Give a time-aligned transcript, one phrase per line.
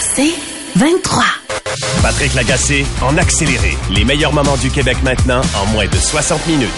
[0.00, 0.32] C'est
[0.76, 1.39] 23.
[2.02, 3.76] Patrick Lagacé en accéléré.
[3.94, 6.68] Les meilleurs moments du Québec maintenant en moins de 60 minutes.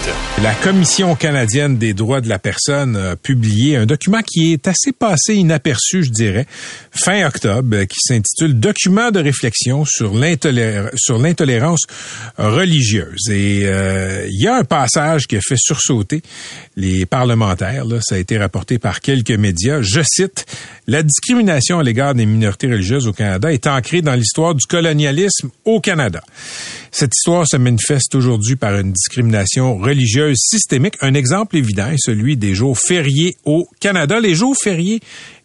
[0.41, 4.91] La Commission canadienne des droits de la personne a publié un document qui est assez
[4.91, 6.45] passé inaperçu, je dirais,
[6.91, 11.83] fin octobre, qui s'intitule Document de réflexion sur l'intolérance
[12.37, 13.29] religieuse.
[13.29, 16.21] Et euh, il y a un passage qui a fait sursauter
[16.75, 17.85] les parlementaires.
[17.85, 19.81] Là, ça a été rapporté par quelques médias.
[19.81, 20.45] Je cite,
[20.87, 25.12] La discrimination à l'égard des minorités religieuses au Canada est ancrée dans l'histoire du colonialisme
[25.65, 26.21] au Canada.
[26.95, 30.93] Cette histoire se manifeste aujourd'hui par une discrimination religieuse systémique.
[31.01, 34.19] Un exemple évident est celui des jours fériés au Canada.
[34.19, 34.99] Les jours fériés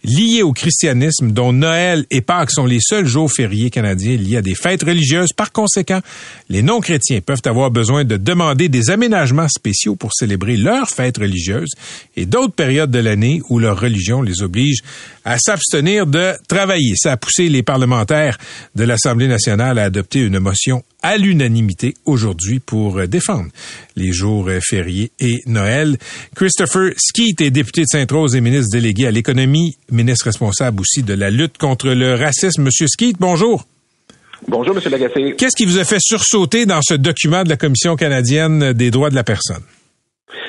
[0.04, 4.42] liés au christianisme, dont Noël et Pâques sont les seuls jours fériés canadiens liés à
[4.42, 5.32] des fêtes religieuses.
[5.32, 6.00] Par conséquent,
[6.50, 11.72] les non-chrétiens peuvent avoir besoin de demander des aménagements spéciaux pour célébrer leurs fêtes religieuses
[12.14, 14.82] et d'autres périodes de l'année où leur religion les oblige
[15.24, 16.92] à s'abstenir de travailler.
[16.96, 18.36] Ça a poussé les parlementaires
[18.74, 21.37] de l'Assemblée nationale à adopter une motion à l'unanimité
[22.04, 23.50] aujourd'hui pour défendre
[23.96, 25.96] les jours fériés et Noël.
[26.34, 31.14] Christopher Skeet est député de Sainte-Rose et ministre délégué à l'économie, ministre responsable aussi de
[31.14, 32.62] la lutte contre le racisme.
[32.62, 33.64] Monsieur Skeet, bonjour.
[34.46, 35.34] Bonjour, Monsieur Lagacé.
[35.36, 39.10] Qu'est-ce qui vous a fait sursauter dans ce document de la Commission canadienne des droits
[39.10, 39.62] de la personne?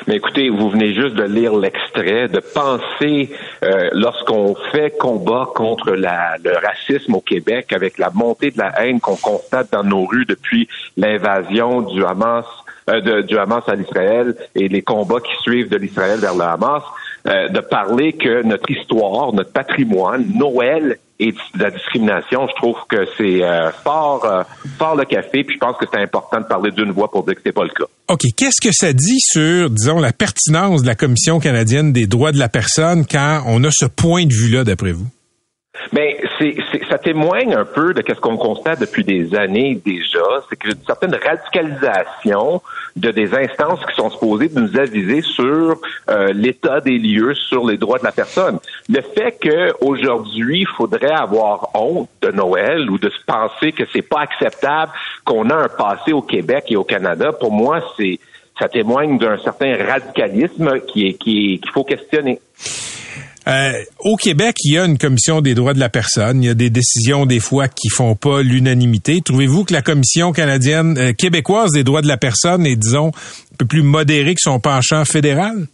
[0.07, 3.29] Mais écoutez, vous venez juste de lire l'extrait, de penser
[3.63, 8.81] euh, lorsqu'on fait combat contre la, le racisme au Québec avec la montée de la
[8.81, 12.45] haine qu'on constate dans nos rues depuis l'invasion du Hamas,
[12.89, 16.83] euh, du Hamas à l'Israël et les combats qui suivent de l'Israël vers le Hamas.
[17.27, 22.77] Euh, de parler que notre histoire, notre patrimoine, Noël et de la discrimination, je trouve
[22.87, 24.43] que c'est euh, fort, euh,
[24.77, 27.35] fort le café, puis je pense que c'est important de parler d'une voix pour dire
[27.35, 27.85] que c'est pas le cas.
[28.07, 28.21] OK.
[28.37, 32.39] Qu'est-ce que ça dit sur, disons, la pertinence de la Commission canadienne des droits de
[32.39, 35.07] la personne quand on a ce point de vue-là, d'après vous?
[35.91, 36.57] Mais c'est,
[36.89, 40.85] ça témoigne un peu de ce qu'on constate depuis des années déjà, c'est que une
[40.85, 42.61] certaine radicalisation
[42.95, 45.77] de des instances qui sont supposées nous aviser sur
[46.09, 48.59] euh, l'état des lieux, sur les droits de la personne.
[48.89, 54.01] Le fait qu'aujourd'hui, il faudrait avoir honte de Noël ou de se penser que c'est
[54.01, 54.91] pas acceptable
[55.25, 58.19] qu'on a un passé au Québec et au Canada, pour moi, c'est
[58.59, 62.39] ça témoigne d'un certain radicalisme qui est qui qu'il faut questionner.
[63.49, 66.43] Euh, au Québec, il y a une commission des droits de la personne.
[66.43, 69.21] Il y a des décisions des fois qui font pas l'unanimité.
[69.21, 73.55] Trouvez-vous que la commission canadienne euh, québécoise des droits de la personne est, disons, un
[73.57, 75.67] peu plus modérée que son penchant fédéral?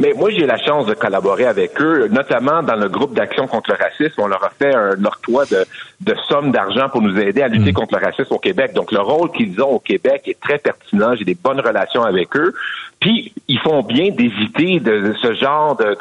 [0.00, 3.70] Mais moi, j'ai la chance de collaborer avec eux, notamment dans le groupe d'action contre
[3.70, 4.20] le racisme.
[4.20, 5.64] On leur a fait un octroi de,
[6.00, 7.74] de sommes d'argent pour nous aider à lutter mm.
[7.74, 8.72] contre le racisme au Québec.
[8.74, 11.14] Donc, le rôle qu'ils ont au Québec est très pertinent.
[11.16, 12.52] J'ai des bonnes relations avec eux.
[13.00, 15.96] Puis, ils font bien d'éviter de, ce genre de,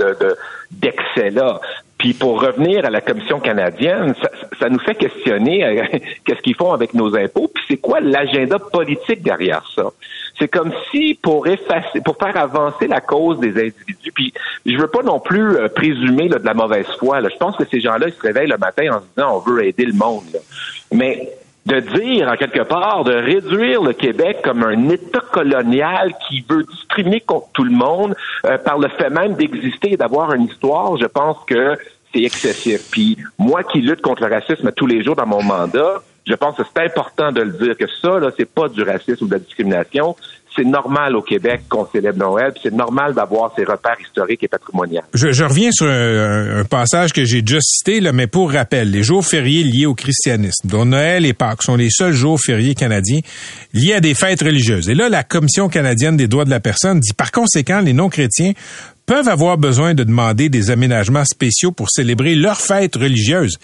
[0.72, 1.60] d'excès-là.
[1.98, 4.14] Puis pour revenir à la Commission canadienne,
[4.60, 5.84] ça, nous fait questionner euh,
[6.26, 9.92] qu'est-ce qu'ils font avec nos impôts, puis c'est quoi l'agenda politique derrière ça?
[10.38, 14.34] C'est comme si pour effacer, pour faire avancer la cause des individus, puis
[14.66, 17.22] je veux pas non plus euh, présumer de la mauvaise foi.
[17.22, 19.66] Je pense que ces gens-là, ils se réveillent le matin en se disant on veut
[19.66, 20.24] aider le monde.
[20.92, 21.32] Mais
[21.66, 26.64] de dire, en quelque part, de réduire le Québec comme un État colonial qui veut
[26.64, 30.96] discriminer contre tout le monde euh, par le fait même d'exister et d'avoir une histoire,
[30.98, 31.76] je pense que
[32.14, 32.90] c'est excessif.
[32.92, 36.58] Puis moi qui lutte contre le racisme tous les jours dans mon mandat, je pense
[36.58, 39.34] que c'est important de le dire que ça, là, c'est pas du racisme ou de
[39.34, 40.16] la discrimination,
[40.56, 45.02] c'est normal au Québec qu'on célèbre Noël, c'est normal d'avoir ces repères historiques et patrimoniaux.
[45.14, 49.26] Je, reviens sur un, passage que j'ai déjà cité, là, mais pour rappel, les jours
[49.26, 53.20] fériés liés au christianisme, dont Noël et Pâques sont les seuls jours fériés canadiens
[53.74, 54.90] liés à des fêtes religieuses.
[54.90, 58.54] Et là, la Commission canadienne des droits de la personne dit par conséquent, les non-chrétiens
[59.06, 63.58] peuvent avoir besoin de demander des aménagements spéciaux pour célébrer leurs fêtes religieuses.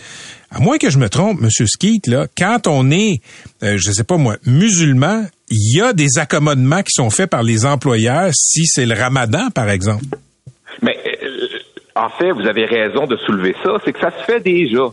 [0.51, 3.21] À moins que je me trompe, Monsieur Skeet, là, quand on est,
[3.63, 7.43] euh, je sais pas moi, musulman, il y a des accommodements qui sont faits par
[7.43, 10.03] les employeurs si c'est le ramadan, par exemple.
[10.81, 11.47] Mais euh,
[11.95, 14.91] en fait, vous avez raison de soulever ça, c'est que ça se fait déjà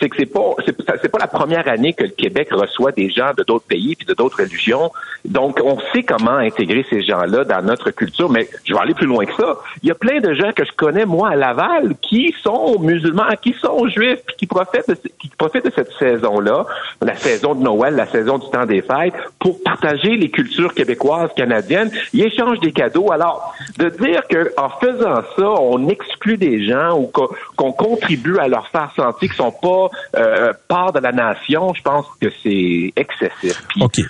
[0.00, 0.54] c'est que c'est pas
[1.02, 4.06] c'est pas la première année que le Québec reçoit des gens de d'autres pays puis
[4.06, 4.90] de d'autres religions.
[5.24, 9.06] Donc on sait comment intégrer ces gens-là dans notre culture, mais je vais aller plus
[9.06, 9.58] loin que ça.
[9.82, 13.24] Il y a plein de gens que je connais moi à Laval qui sont musulmans,
[13.42, 16.66] qui sont juifs, puis qui profitent de, qui profitent de cette saison-là,
[17.02, 21.30] la saison de Noël, la saison du temps des fêtes, pour partager les cultures québécoises,
[21.36, 21.90] canadiennes.
[22.12, 23.10] Ils échangent des cadeaux.
[23.12, 27.10] Alors de dire que en faisant ça, on exclut des gens ou
[27.56, 31.82] qu'on contribue à leur faire sentir qu'ils sont pas euh, part de la nation, je
[31.82, 33.62] pense que c'est excessif.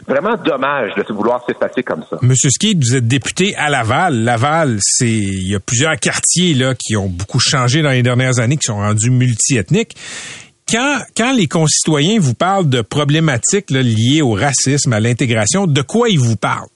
[0.07, 2.19] Vraiment dommage de se vouloir s'effacer comme ça.
[2.23, 4.25] Monsieur Ski, vous êtes député à Laval.
[4.25, 8.39] Laval, c'est il y a plusieurs quartiers là qui ont beaucoup changé dans les dernières
[8.39, 9.97] années, qui sont rendus multiethniques.
[10.71, 16.09] quand, quand les concitoyens vous parlent de problématiques liées au racisme, à l'intégration, de quoi
[16.09, 16.69] ils vous parlent?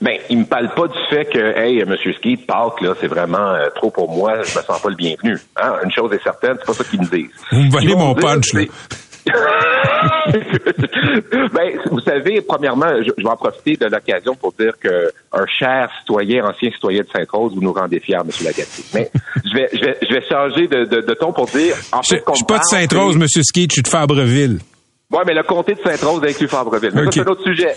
[0.00, 1.94] Ben, il me parle pas du fait que, hey, M.
[1.96, 5.38] Skeet, Pâques, là, c'est vraiment euh, trop pour moi, je me sens pas le bienvenu.
[5.56, 5.74] Hein?
[5.84, 7.30] Une chose est certaine, c'est pas ça qu'ils me disent.
[7.52, 8.62] Vous me volez mon punch, là.
[10.26, 15.88] ben, vous savez, premièrement, je, vais en profiter de l'occasion pour dire que un cher
[16.00, 18.28] citoyen, ancien citoyen de Sainte-Rose, vous nous rendez fiers, M.
[18.44, 18.84] Lagatier.
[18.92, 19.10] Mais
[19.44, 21.74] je vais, je vais, je vais changer de, de, ton pour dire.
[21.92, 23.26] En fait, je, je suis pas de Sainte-Rose, M.
[23.26, 24.58] Skeet, je suis de Fabreville.
[25.10, 26.90] Oui, mais le comté de Sainte-Rose inclut Fabreville.
[26.94, 27.74] Mais ça, c'est un autre sujet.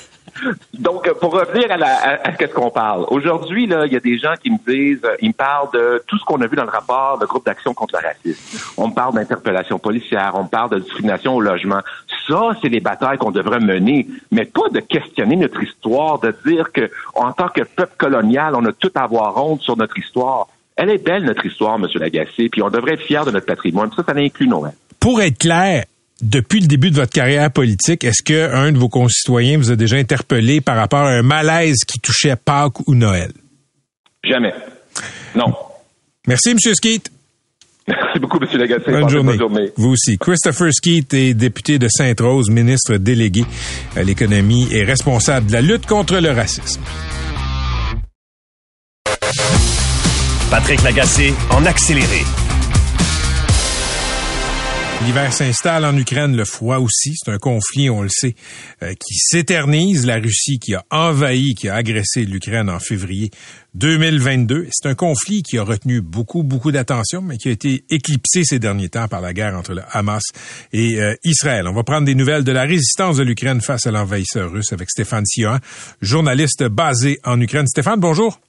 [0.74, 3.06] Donc, pour revenir à, la, à, ce qu'on parle.
[3.10, 6.04] Aujourd'hui, là, il y a des gens qui me disent, euh, ils me parlent de
[6.08, 8.74] tout ce qu'on a vu dans le rapport de groupe d'action contre le racisme.
[8.78, 11.80] On me parle d'interpellation policière, on me parle de discrimination au logement.
[12.28, 16.72] Ça, c'est les batailles qu'on devrait mener, mais pas de questionner notre histoire, de dire
[16.72, 20.48] que, en tant que peuple colonial, on a tout à avoir honte sur notre histoire.
[20.76, 21.88] Elle est belle, notre histoire, M.
[21.96, 23.90] Lagacé, puis on devrait être fiers de notre patrimoine.
[23.96, 24.74] Ça, ça inclut Noël.
[25.00, 25.86] Pour être clair,
[26.22, 29.76] depuis le début de votre carrière politique, est-ce que un de vos concitoyens vous a
[29.76, 33.32] déjà interpellé par rapport à un malaise qui touchait Pâques ou Noël?
[34.24, 34.54] Jamais.
[35.36, 35.54] Non.
[36.28, 36.60] Merci, M.
[36.60, 37.12] Skeet.
[37.88, 38.60] Merci beaucoup, M.
[38.60, 38.92] Lagacé.
[38.92, 39.38] Bonne journée.
[39.38, 39.72] Bonne journée.
[39.78, 40.18] Vous aussi.
[40.18, 43.46] Christopher Skeet est député de Sainte-Rose, ministre délégué
[43.96, 46.82] à l'économie et responsable de la lutte contre le racisme.
[50.50, 52.24] Patrick Lagacé en accéléré.
[55.06, 57.14] L'hiver s'installe en Ukraine, le froid aussi.
[57.16, 58.36] C'est un conflit, on le sait,
[58.82, 60.06] euh, qui s'éternise.
[60.06, 63.30] La Russie qui a envahi, qui a agressé l'Ukraine en février
[63.76, 64.68] 2022.
[64.72, 68.60] C'est un conflit qui a retenu beaucoup, beaucoup d'attention, mais qui a été éclipsé ces
[68.60, 70.24] derniers temps par la guerre entre le Hamas
[70.74, 71.68] et euh, Israël.
[71.68, 74.90] On va prendre des nouvelles de la résistance de l'Ukraine face à l'envahisseur russe avec
[74.90, 75.60] Stéphane Sion,
[76.02, 77.68] journaliste basé en Ukraine.
[77.68, 78.40] Stéphane, bonjour.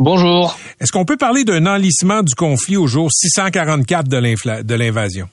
[0.00, 0.56] Bonjour.
[0.78, 5.28] Est-ce qu'on peut parler d'un enlissement du conflit au jour 644 de l'invasion?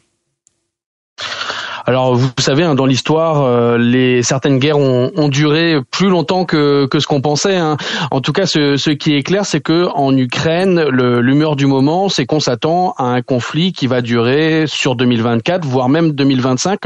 [1.87, 6.43] Alors vous savez, hein, dans l'histoire, euh, les certaines guerres ont, ont, duré plus longtemps
[6.43, 7.57] que, que ce qu'on pensait.
[7.57, 7.77] Hein.
[8.09, 12.09] En tout cas, ce, ce, qui est clair, c'est que en Ukraine, l'humeur du moment,
[12.09, 16.79] c'est qu'on s'attend à un conflit qui va durer sur 2024, voire même 2025.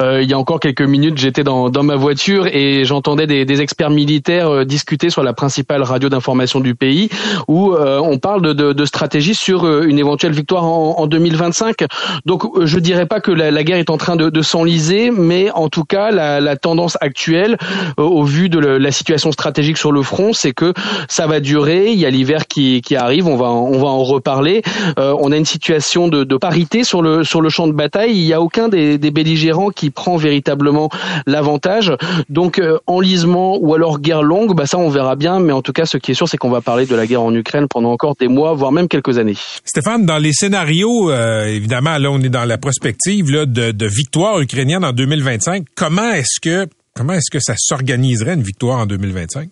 [0.00, 3.44] Euh, il y a encore quelques minutes, j'étais dans, dans ma voiture et j'entendais des,
[3.44, 7.10] des, experts militaires euh, discuter sur la principale radio d'information du pays,
[7.48, 11.84] où euh, on parle de, de, de, stratégie sur une éventuelle victoire en, en 2025.
[12.24, 15.68] Donc, je dirais pas que la, la guerre est en train de s'enliser, mais en
[15.68, 17.56] tout cas, la, tendance actuelle,
[17.98, 20.72] euh, au vu de la situation stratégique sur le front, c'est que
[21.08, 21.92] ça va durer.
[21.92, 24.62] Il y a l'hiver qui, arrive, on va on va en reparler.
[24.98, 28.12] Euh, on a une situation de, parité sur le sur le champ de bataille.
[28.12, 30.88] Il n'y a aucun des, belligérants qui prend véritablement
[31.26, 31.92] l'avantage.
[32.28, 35.40] Donc euh, enlisement ou alors guerre longue, bah ça on verra bien.
[35.40, 37.22] Mais en tout cas, ce qui est sûr, c'est qu'on va parler de la guerre
[37.22, 39.34] en Ukraine pendant encore des mois, voire même quelques années.
[39.64, 44.27] Stéphane, dans les scénarios, évidemment, là on est dans la prospective là, de, de victoire
[44.36, 49.48] ukrainienne en 2025, comment est-ce que comment est-ce que ça s'organiserait une victoire en 2025?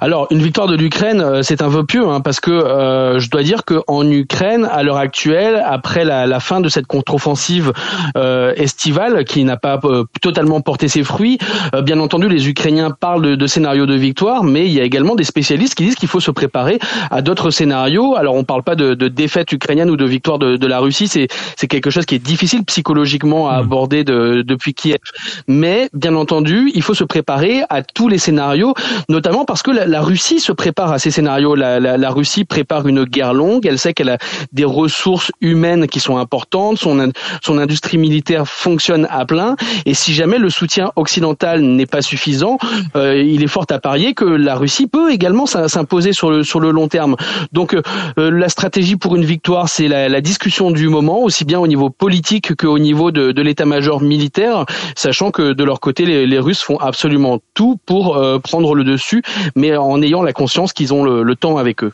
[0.00, 3.30] Alors, une victoire de l'Ukraine, euh, c'est un vœu pieux, hein, parce que euh, je
[3.30, 7.72] dois dire qu'en Ukraine, à l'heure actuelle, après la, la, fin de cette contre-offensive
[8.16, 11.38] euh, estivale qui n'a pas euh, totalement porté ses fruits,
[11.82, 15.14] bien entendu, les Ukrainiens parlent de, de, scénarios de victoire, mais il y a également
[15.14, 16.78] des spécialistes qui disent qu'il faut se préparer
[17.10, 18.16] à d'autres scénarios.
[18.16, 20.78] Alors, on ne parle pas de, de, défaite ukrainienne ou de victoire de, de la
[20.78, 23.64] Russie, c'est quelque chose qui est difficile psychologiquement à mmh.
[23.64, 24.98] aborder depuis Kiev,
[25.46, 28.74] mais bien entendu, il faut se préparer à tous les scénarios,
[29.08, 31.54] notamment parce que la, Russie se prépare à ces scénarios.
[31.54, 33.66] La, la, Russie prépare une guerre longue.
[33.66, 34.18] Elle sait qu'elle a
[34.52, 36.78] des ressources humaines qui sont importantes.
[36.78, 39.56] Son, son industrie militaire fonctionne à plein.
[39.86, 42.58] Et si jamais le soutien occidental n'est pas suffisant,
[42.96, 46.60] euh, il est fort à parier que la Russie peut également s'imposer sur le, sur
[46.60, 47.16] le long terme.
[47.52, 47.82] Donc euh,
[48.30, 51.90] la stratégie pour une victoire, c'est la, la, discussion du moment, aussi bien au niveau
[51.90, 54.64] politique qu'au niveau de, de l'état-major militaire,
[54.96, 58.84] sachant que de leur côté, les, les Russes font absolument tout pour euh, prendre le
[58.84, 59.22] dessus.
[59.54, 61.92] Mais en ayant la conscience qu'ils ont le, temps avec eux.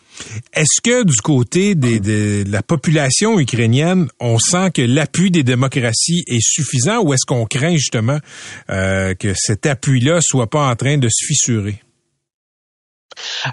[0.54, 6.40] Est-ce que du côté de la population ukrainienne, on sent que l'appui des démocraties est
[6.40, 8.18] suffisant ou est-ce qu'on craint justement
[8.70, 11.80] euh, que cet appui-là soit pas en train de se fissurer?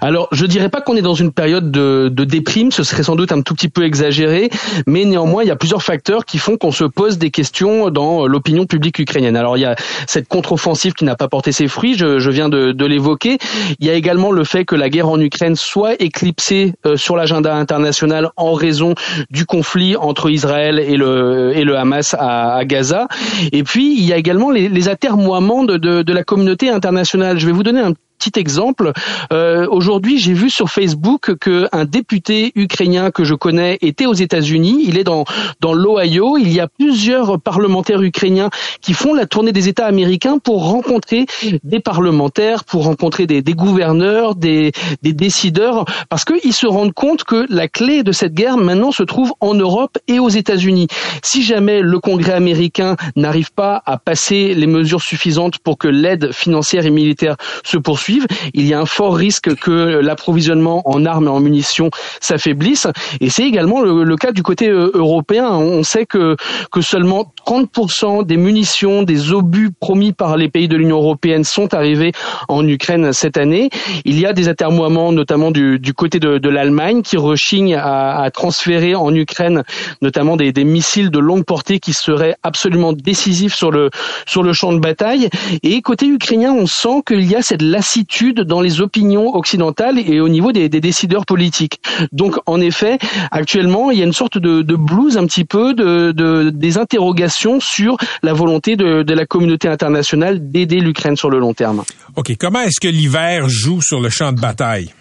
[0.00, 3.16] Alors, je dirais pas qu'on est dans une période de, de, déprime, ce serait sans
[3.16, 4.50] doute un tout petit peu exagéré,
[4.86, 8.26] mais néanmoins, il y a plusieurs facteurs qui font qu'on se pose des questions dans
[8.26, 9.36] l'opinion publique ukrainienne.
[9.36, 9.76] Alors, il y a
[10.06, 13.38] cette contre-offensive qui n'a pas porté ses fruits, je, je viens de, de l'évoquer.
[13.80, 17.16] Il y a également le fait que la guerre en Ukraine soit éclipsée euh, sur
[17.16, 18.94] l'agenda international en raison
[19.30, 23.08] du conflit entre Israël et le, et le Hamas à, à Gaza.
[23.52, 27.38] Et puis, il y a également les, les atermoiements de, de, de la communauté internationale.
[27.38, 27.92] Je vais vous donner un
[28.22, 28.92] petit exemple.
[29.32, 34.84] Euh, aujourd'hui, j'ai vu sur Facebook qu'un député ukrainien que je connais était aux États-Unis.
[34.86, 35.24] Il est dans
[35.60, 36.36] dans l'Ohio.
[36.36, 38.50] Il y a plusieurs parlementaires ukrainiens
[38.80, 41.26] qui font la tournée des États américains pour rencontrer
[41.64, 47.24] des parlementaires, pour rencontrer des, des gouverneurs, des, des décideurs, parce qu'ils se rendent compte
[47.24, 50.86] que la clé de cette guerre maintenant se trouve en Europe et aux États-Unis.
[51.22, 56.32] Si jamais le Congrès américain n'arrive pas à passer les mesures suffisantes pour que l'aide
[56.32, 58.11] financière et militaire se poursuive,
[58.54, 61.90] il y a un fort risque que l'approvisionnement en armes et en munitions
[62.20, 62.86] s'affaiblisse.
[63.20, 65.48] Et c'est également le, cas du côté euh, européen.
[65.50, 66.36] On sait que,
[66.70, 71.74] que seulement 30% des munitions, des obus promis par les pays de l'Union européenne sont
[71.74, 72.12] arrivés
[72.48, 73.70] en Ukraine cette année.
[74.04, 78.94] Il y a des atermoiements, notamment du, côté de, l'Allemagne, qui rechigne à, à, transférer
[78.94, 79.62] en Ukraine
[80.00, 83.90] notamment des, des, missiles de longue portée qui seraient absolument décisifs sur le,
[84.26, 85.28] sur le champ de bataille.
[85.62, 88.01] Et côté ukrainien, on sent qu'il y a cette lassitude
[88.44, 91.80] dans les opinions occidentales et au niveau des, décideurs politiques.
[92.12, 92.98] Donc, en effet,
[93.30, 96.78] actuellement, il y a une sorte de, de blues un petit peu, de, de des
[96.78, 101.82] interrogations sur la volonté de, de la communauté internationale d'aider l'Ukraine sur le long terme.
[102.16, 102.36] OK.
[102.38, 104.92] Comment est-ce que l'hiver joue sur le champ de bataille?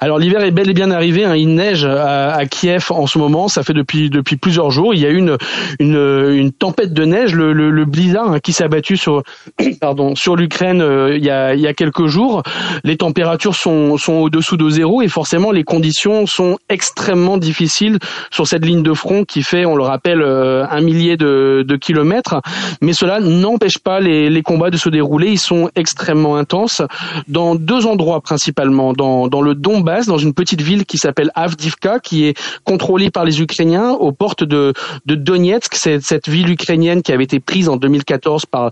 [0.00, 1.24] Alors l'hiver est bel et bien arrivé.
[1.24, 1.36] Hein.
[1.36, 3.48] Il neige à, Kiev en ce moment.
[3.48, 4.94] Ça fait depuis depuis plusieurs jours.
[4.94, 5.36] Il y a eu une
[5.78, 9.22] une, une tempête de neige, le, le, le blizzard hein, qui s'est abattu sur
[9.80, 12.42] pardon sur l'Ukraine euh, il y a il y a quelques jours.
[12.82, 17.98] Les températures sont sont au-dessous de zéro et forcément les conditions sont extrêmement difficiles
[18.30, 21.76] sur cette ligne de front qui fait, on le rappelle, euh, un millier de, de
[21.76, 22.40] kilomètres.
[22.80, 25.28] Mais cela n'empêche pas les, les combats de se dérouler.
[25.30, 26.82] Ils sont extrêmement intenses
[27.28, 32.00] dans deux endroits principalement, dans dans le Donbass dans une petite ville qui s'appelle Avdivka,
[32.00, 34.72] qui est contrôlée par les Ukrainiens aux portes de,
[35.06, 38.70] Donetsk, cette ville ukrainienne qui avait été prise en 2014 par,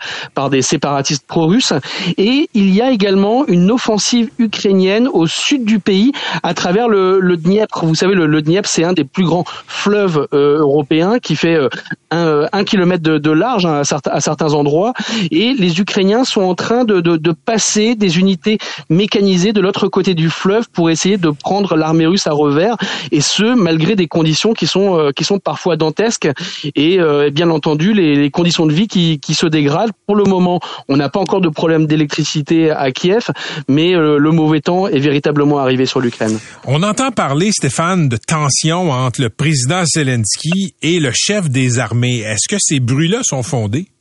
[0.50, 1.75] des séparatistes pro-russes.
[2.16, 7.21] Et il y a également une offensive ukrainienne au sud du pays à travers le,
[7.21, 7.85] le Dniepr.
[7.85, 11.54] Vous savez, le, le Dniepr, c'est un des plus grands fleuves euh, européens qui fait
[11.54, 11.69] euh,
[12.11, 14.92] un, euh, un, kilomètre de, large hein, à, certains, endroits.
[15.31, 20.31] Et les Ukrainiens sont en train de passer des unités mécanisées de l'autre côté du
[20.31, 22.76] fleuve pour essayer de prendre l'armée russe à revers,
[23.11, 26.28] et ce malgré des conditions qui sont euh, qui sont parfois dantesques
[26.75, 29.92] et euh, bien entendu les, les, conditions de vie qui, qui se dégradent.
[30.06, 33.30] Pour le moment, on n'a pas encore de problème d'électricité à Kiev,
[33.68, 36.38] mais euh, le mauvais temps est véritablement arrivé sur l'Ukraine.
[36.64, 42.18] On entend parler, Stéphane, de tensions entre le président Zelensky et le chef des armées.
[42.21, 43.91] Est-ce que ces bruits-là sont fondés?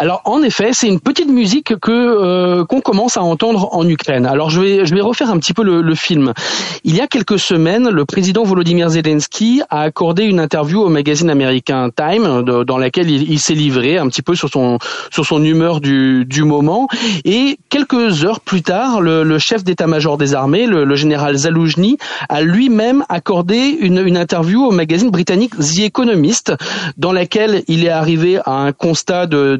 [0.00, 4.24] Alors en effet, c'est une petite musique que euh, qu'on commence à entendre en Ukraine.
[4.24, 6.32] Alors je vais je vais refaire un petit peu le, le, film.
[6.84, 11.28] Il y a quelques semaines, le président Volodymyr Zelensky a accordé une interview au magazine
[11.28, 14.78] américain Time, dans laquelle il, il s'est livré un petit peu sur son
[15.10, 16.88] sur son humeur du du moment.
[17.26, 21.98] Et quelques heures plus tard, le, le chef d'état-major des armées, le, le général Zaloujny,
[22.30, 26.54] a lui-même accordé une, une interview au magazine britannique The Economist,
[26.96, 29.56] dans laquelle il est arrivé à un constat de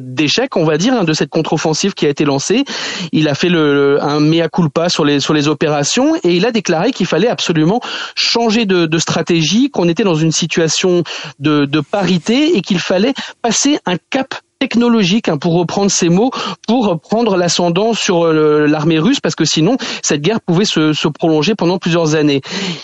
[0.55, 2.63] on va dire, hein, de cette contre-offensive qui a été lancée.
[3.11, 6.51] Il a fait le, un mea culpa sur les sur les opérations et il a
[6.51, 7.79] déclaré qu'il fallait absolument
[8.15, 11.03] changer de, de stratégie, qu'on était dans une situation
[11.39, 16.29] de, de parité et qu'il fallait passer un cap technologique, hein, pour reprendre ces mots,
[16.67, 21.07] pour prendre l'ascendant sur euh, l'armée russe, parce que sinon, cette guerre pouvait se, se,
[21.07, 22.41] prolonger pendant plusieurs années.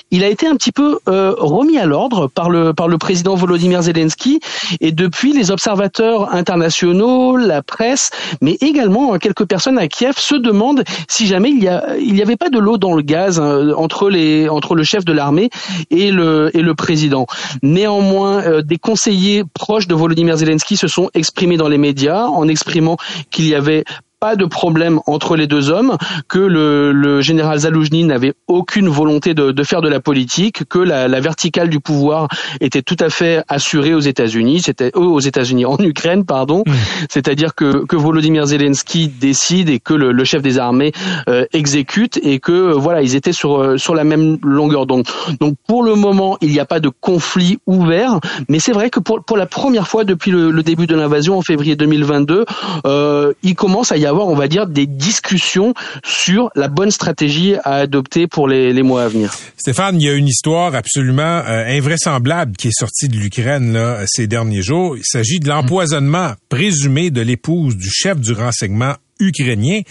[0.10, 3.36] Il a été un petit peu euh, remis à l'ordre par le, par le président
[3.36, 4.40] Volodymyr Zelensky,
[4.82, 8.10] et depuis, les observateurs internationaux, la presse,
[8.42, 12.18] mais également hein, quelques personnes à Kiev se demandent si jamais il y, a, il
[12.18, 15.14] y avait pas de l'eau dans le gaz hein, entre, les, entre le chef de
[15.14, 15.52] l'armée
[15.92, 17.28] et le, et le président.
[17.62, 22.48] Néanmoins, euh, des conseillers proches de Volodymyr Zelensky se sont exprimés dans les médias en
[22.48, 22.98] exprimant
[23.32, 23.84] qu'il y avait
[24.20, 25.98] pas de problème entre les deux hommes,
[26.28, 30.80] que le, le général Zaloujny n'avait aucune volonté de, de, faire de la politique, que
[30.80, 32.28] la, la, verticale du pouvoir
[32.62, 36.64] était tout à fait assurée aux États-Unis, c'était euh, aux États-Unis en Ukraine, pardon,
[37.10, 40.92] c'est-à-dire que, que Volodymyr Zelensky décide et que le, le chef des armées
[41.30, 45.08] euh, exécute et que euh, voilà ils étaient sur euh, sur la même longueur d'onde.
[45.40, 48.20] Donc pour le moment il n'y a pas de conflit ouvert,
[48.50, 51.38] mais c'est vrai que pour pour la première fois depuis le, le début de l'invasion
[51.38, 52.46] en février 2022,
[52.86, 55.74] euh, il commence à y avoir, on va dire, des discussions
[56.04, 59.34] sur la bonne stratégie à adopter pour les, les mois à venir.
[59.58, 64.28] Stéphane, il y a une histoire absolument euh, invraisemblable qui est sortie de l'Ukraine ces
[64.28, 64.98] derniers jours.
[64.98, 69.82] Il s'agit de l'empoisonnement présumé de l'épouse du chef du renseignement ukrainien.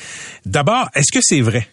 [0.45, 1.69] D'abord, est-ce que c'est vrai?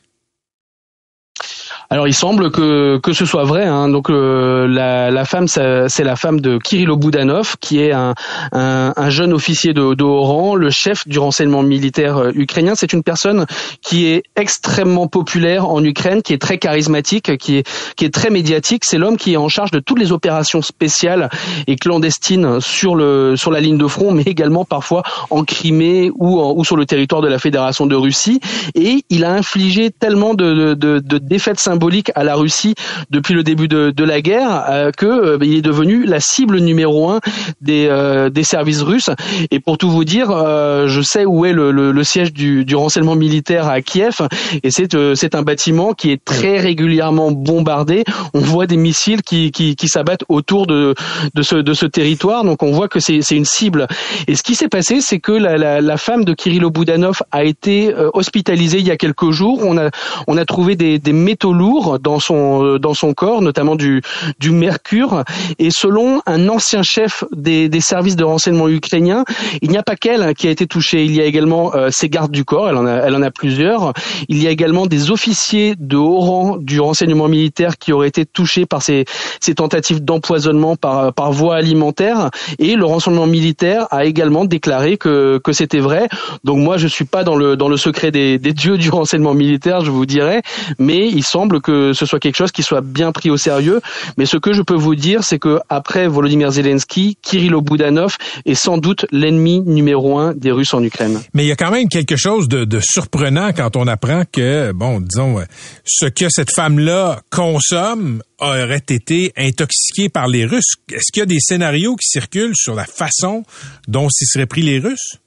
[1.94, 3.66] Alors il semble que que ce soit vrai.
[3.66, 3.88] Hein.
[3.88, 8.16] Donc euh, la, la femme, c'est la femme de Kirilo Boudanov, qui est un,
[8.52, 12.74] un, un jeune officier de, de, haut rang, le chef du renseignement militaire euh, ukrainien.
[12.76, 13.46] C'est une personne
[13.84, 18.32] qui est extrêmement populaire en Ukraine, qui est très charismatique, qui est qui est très
[18.32, 18.86] médiatique.
[18.86, 21.30] C'est l'homme qui est en charge de toutes les opérations spéciales
[21.68, 26.42] et clandestines sur le sur la ligne de front, mais également parfois en Crimée ou
[26.42, 28.40] ou sur le territoire de la Fédération de Russie.
[28.74, 31.83] Et il a infligé tellement de, de, de défaites symboliques
[32.16, 32.76] à la Russie
[33.10, 37.20] depuis le début de, la guerre euh, euh, est devenu la cible numéro un
[37.62, 39.10] des, euh, des services russes.
[39.52, 42.76] Et pour tout vous dire, je sais où est le, le, le siège du, du,
[42.76, 44.28] renseignement militaire à Kiev,
[44.64, 48.04] et c'est c'est un bâtiment qui est très régulièrement bombardé.
[48.34, 50.94] On voit des missiles qui, qui, qui s'abattent autour de,
[51.34, 53.88] de, ce, de ce territoire, donc on voit que c'est une cible.
[54.28, 57.44] Et ce qui s'est passé, c'est que la, la, la, femme de Kirilo Boudanov a
[57.44, 59.60] été hospitalisée il y a quelques jours.
[59.64, 59.90] On a,
[60.28, 61.63] on a trouvé des, des métaux lourds
[62.02, 64.02] dans son euh, dans son corps, notamment du
[64.40, 65.24] du mercure.
[65.60, 69.24] Et selon un ancien chef des, des services de renseignement ukrainiens,
[69.62, 71.06] il n'y a pas qu'elle qui a été touchée.
[71.06, 72.70] Il y a également euh, ses gardes du corps.
[72.70, 73.94] Elle en a elle en a plusieurs.
[74.28, 78.26] Il y a également des officiers de haut rang du renseignement militaire qui auraient été
[78.26, 79.06] touchés par ces
[79.40, 82.30] ces tentatives d'empoisonnement par par voie alimentaire.
[82.60, 86.08] Et le renseignement militaire a également déclaré que que c'était vrai.
[86.44, 89.34] Donc moi je suis pas dans le dans le secret des, des dieux du renseignement
[89.34, 90.42] militaire, je vous dirais,
[90.80, 93.82] mais il semble que ce soit quelque chose qui soit bien pris au sérieux.
[94.18, 98.56] Mais ce que je peux vous dire, c'est que après Volodymyr Zelensky, Kirilo Boudanov est
[98.56, 101.22] sans doute l'ennemi numéro un des Russes en Ukraine.
[101.34, 104.72] Mais il y a quand même quelque chose de, de surprenant quand on apprend que,
[104.72, 105.40] bon, disons,
[105.86, 110.74] ce que cette femme-là consomme aurait été intoxiqué par les Russes.
[110.92, 113.44] Est-ce qu'il y a des scénarios qui circulent sur la façon
[113.88, 115.18] dont s'y seraient pris les Russes?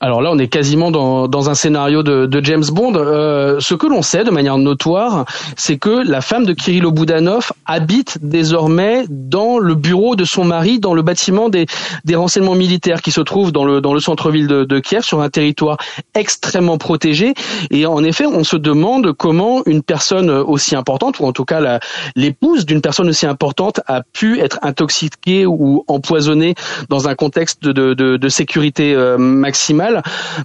[0.00, 2.94] Alors là, on est quasiment dans, dans un scénario de, James Bond.
[2.94, 5.24] Euh, ce que l'on sait de manière notoire,
[5.56, 10.78] c'est que la femme de Kirilo Boudanov habite désormais dans le bureau de son mari,
[10.78, 11.66] dans le bâtiment des,
[12.04, 15.30] des renseignements militaires qui se trouve dans le, dans le centre-ville de, Kiev, sur un
[15.30, 15.78] territoire
[16.14, 17.34] extrêmement protégé.
[17.72, 21.80] Et en effet, on se demande comment une personne aussi importante, ou en tout cas
[22.14, 26.54] l'épouse d'une personne aussi importante, a pu être intoxiquée ou empoisonnée
[26.88, 29.16] dans un contexte de, de, sécurité euh,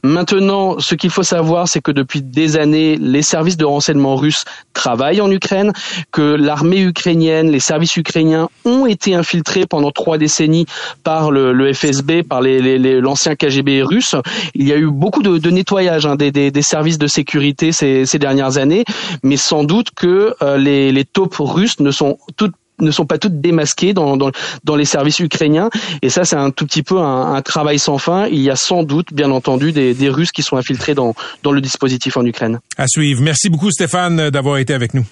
[0.04, 4.46] Maintenant, ce qu'il faut savoir, c'est que depuis des années, les services de renseignement russes
[4.74, 5.74] travaillent en Ukraine,
[6.12, 10.66] que l'armée ukrainienne, les services ukrainiens ont été infiltrés pendant trois décennies
[11.04, 14.16] par le, FSB, par l'ancien KGB russe.
[14.56, 18.86] Il y a eu beaucoup de, nettoyage hein, des, services de sécurité ces, dernières années,
[19.24, 23.18] mais sans doute que euh, les, les taupes russes ne sont toutes ne sont pas
[23.18, 24.32] toutes démasquées dans, dans,
[24.64, 25.70] dans les services ukrainiens.
[26.02, 28.28] Et ça, c'est un tout petit peu un, un, travail sans fin.
[28.28, 31.52] Il y a sans doute, bien entendu, des, des Russes qui sont infiltrés dans, dans
[31.52, 32.60] le dispositif en Ukraine.
[32.78, 33.22] À suivre.
[33.22, 35.06] Merci beaucoup, Stéphane, d'avoir été avec nous.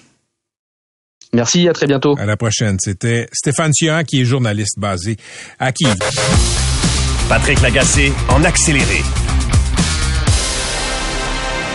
[1.34, 2.14] Merci, à très bientôt.
[2.18, 2.76] À la prochaine.
[2.78, 5.16] C'était Stéphane Sian, qui est journaliste basé
[5.58, 5.96] à Kiev.
[7.28, 9.00] Patrick Lagacé, en accéléré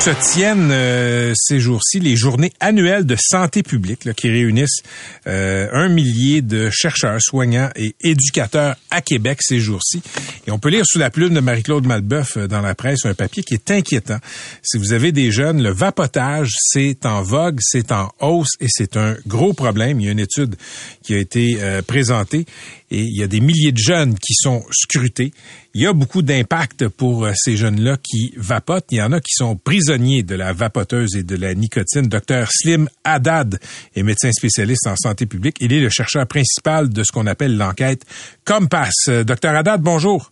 [0.01, 4.81] se tiennent euh, ces jours-ci les journées annuelles de santé publique là, qui réunissent
[5.27, 10.01] euh, un millier de chercheurs, soignants et éducateurs à Québec ces jours-ci.
[10.45, 13.13] Et on peut lire sous la plume de Marie-Claude Malbeuf euh, dans la presse un
[13.13, 14.19] papier qui est inquiétant.
[14.62, 18.97] Si vous avez des jeunes, le vapotage, c'est en vogue, c'est en hausse et c'est
[18.97, 19.99] un gros problème.
[19.99, 20.55] Il y a une étude
[21.03, 21.57] qui a été
[21.88, 22.45] présentée
[22.91, 25.31] et il y a des milliers de jeunes qui sont scrutés.
[25.80, 28.88] Il y a beaucoup d'impact pour euh, ces jeunes-là qui vapotent.
[28.90, 32.08] Il y en a qui sont prisonniers de la vapoteuse et de la nicotine.
[32.08, 33.60] Docteur Slim Haddad
[33.96, 35.58] est médecin spécialiste en santé publique.
[35.60, 38.02] Il est le chercheur principal de ce qu'on appelle l'enquête
[38.44, 39.08] Compass.
[39.08, 40.32] Euh, docteur Haddad, bonjour.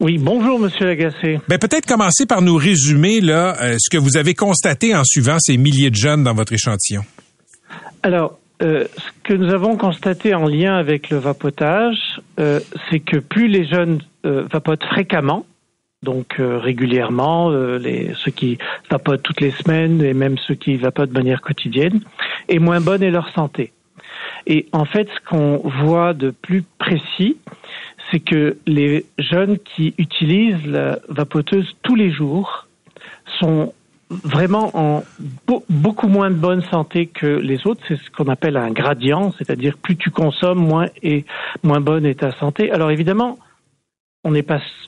[0.00, 1.38] Oui, bonjour, Monsieur Lagacé.
[1.48, 5.36] Ben, peut-être commencer par nous résumer là euh, ce que vous avez constaté en suivant
[5.38, 7.02] ces milliers de jeunes dans votre échantillon.
[8.02, 12.58] Alors, euh, ce que nous avons constaté en lien avec le vapotage, euh,
[12.90, 15.46] c'est que plus les jeunes vapotent fréquemment,
[16.02, 18.58] donc régulièrement, les, ceux qui
[18.90, 22.00] vapotent toutes les semaines et même ceux qui vapotent de manière quotidienne,
[22.48, 23.72] et moins bonne est leur santé.
[24.46, 27.36] Et en fait, ce qu'on voit de plus précis,
[28.10, 32.66] c'est que les jeunes qui utilisent la vapoteuse tous les jours
[33.38, 33.74] sont
[34.10, 35.04] vraiment en
[35.68, 37.82] beaucoup moins de bonne santé que les autres.
[37.88, 41.26] C'est ce qu'on appelle un gradient, c'est-à-dire plus tu consommes, moins et
[41.62, 42.70] moins bonne est ta santé.
[42.70, 43.38] Alors évidemment,
[44.24, 44.34] on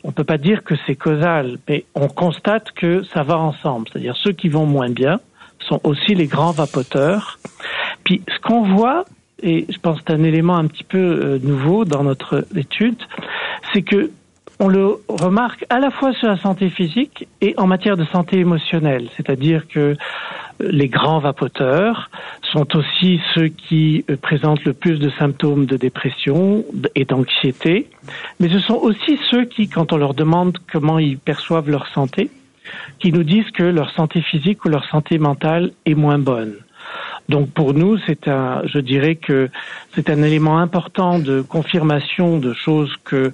[0.05, 3.89] on peut pas dire que c'est causal, mais on constate que ça va ensemble.
[3.91, 5.21] C'est-à-dire ceux qui vont moins bien
[5.61, 7.39] sont aussi les grands vapoteurs.
[8.05, 9.05] Puis ce qu'on voit,
[9.43, 12.99] et je pense que c'est un élément un petit peu euh, nouveau dans notre étude,
[13.73, 14.11] c'est que
[14.61, 18.39] on le remarque à la fois sur la santé physique et en matière de santé
[18.39, 19.09] émotionnelle.
[19.17, 19.97] C'est-à-dire que
[20.61, 22.11] les grands vapoteurs
[22.43, 26.63] sont aussi ceux qui euh, présentent le plus de symptômes de dépression
[26.95, 27.89] et d'anxiété,
[28.39, 32.31] mais ce sont aussi ceux qui, quand on leur demande comment ils perçoivent leur santé,
[32.99, 36.57] qui nous disent que leur santé physique ou leur santé mentale est moins bonne.
[37.31, 39.49] Donc pour nous, c'est un, je dirais que
[39.95, 43.33] c'est un élément important de confirmation de choses que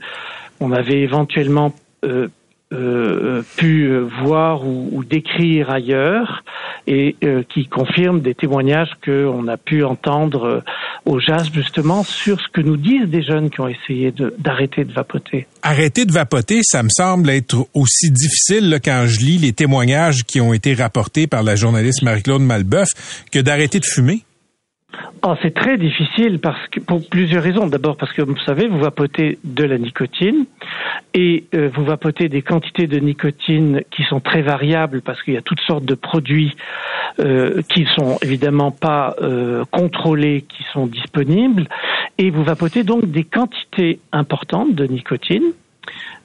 [0.60, 2.28] on avait éventuellement euh,
[2.72, 6.42] euh, pu voir ou, décrire ailleurs
[6.88, 10.64] et euh, qui confirme des témoignages qu'on a pu entendre
[11.04, 14.92] au JAS justement sur ce que nous disent des jeunes qui ont essayé d'arrêter de,
[14.92, 15.46] vapoter.
[15.62, 20.40] Arrêter de vapoter, ça me semble être aussi difficile quand je lis les témoignages qui
[20.40, 22.88] ont été rapportés par la journaliste Marie-Claude Malbeuf
[23.30, 24.25] que d'arrêter de fumer.
[25.22, 27.66] Oh, c'est très difficile parce que pour plusieurs raisons.
[27.66, 30.46] D'abord parce que vous savez, vous vapotez de la nicotine
[31.14, 35.36] et euh, vous vapotez des quantités de nicotine qui sont très variables parce qu'il y
[35.36, 36.54] a toutes sortes de produits
[37.18, 41.66] euh, qui sont évidemment pas euh, contrôlés, qui sont disponibles
[42.18, 45.52] et vous vapotez donc des quantités importantes de nicotine.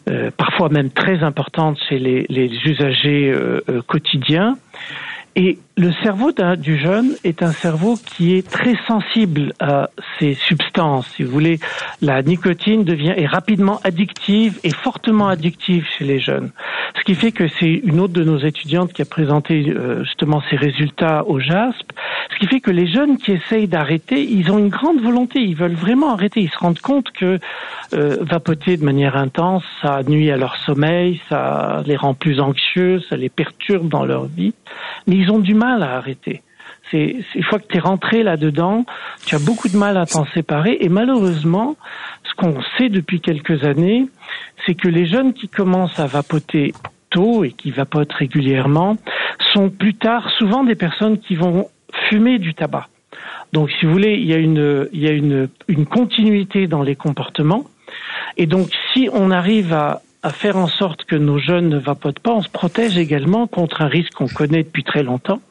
[0.10, 3.34] Euh, parfois même très importantes chez les, les usagers
[3.88, 4.58] quotidiens.
[5.36, 9.90] Et le cerveau du jeune est un cerveau qui est très sensible à
[10.20, 11.08] ces substances.
[11.16, 11.60] Si vous voulez,
[12.02, 16.52] la nicotine devient est rapidement addictive et fortement addictive chez les jeunes.
[16.98, 20.42] Ce qui fait que c'est une autre de nos étudiantes qui a présenté euh, justement
[20.50, 21.94] ses résultats au JASP.
[22.34, 25.40] Ce qui fait que les jeunes qui essayent d'arrêter, ils ont une grande volonté.
[25.40, 26.42] Ils veulent vraiment arrêter.
[26.42, 27.40] Ils se rendent compte que
[27.94, 33.02] euh, vapoter de manière intense, ça nuit à leur sommeil, ça les rend plus anxieux,
[33.10, 34.54] ça les perturbe dans leur vie.
[35.08, 36.42] Mais ils ont du mal à arrêter.
[36.90, 38.86] C'est une fois que tu es rentré là-dedans,
[39.26, 40.78] tu as beaucoup de mal à t'en séparer.
[40.82, 41.78] Et malheureusement,
[42.24, 44.08] ce qu'on sait depuis quelques années,
[44.66, 46.74] c'est que les jeunes qui commencent à vapoter
[47.10, 48.98] tôt et qui vapotent régulièrement
[49.54, 51.68] sont plus tard souvent des personnes qui vont
[52.10, 52.88] fumer du tabac.
[53.54, 56.82] Donc, si vous voulez, il y a une, il y a une, une continuité dans
[56.84, 57.66] les comportements.
[58.38, 62.20] Et donc, si on arrive à, à faire en sorte que nos jeunes ne vapotent
[62.20, 65.42] pas, on se protège également contre un risque qu'on connaît depuis très longtemps,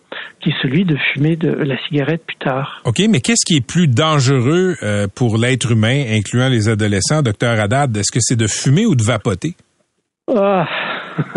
[0.40, 2.80] qui est celui de fumer de la cigarette plus tard.
[2.84, 7.58] OK, mais qu'est-ce qui est plus dangereux euh, pour l'être humain, incluant les adolescents, docteur
[7.60, 7.96] Haddad?
[7.96, 9.54] Est-ce que c'est de fumer ou de vapoter?
[10.34, 10.68] Ah.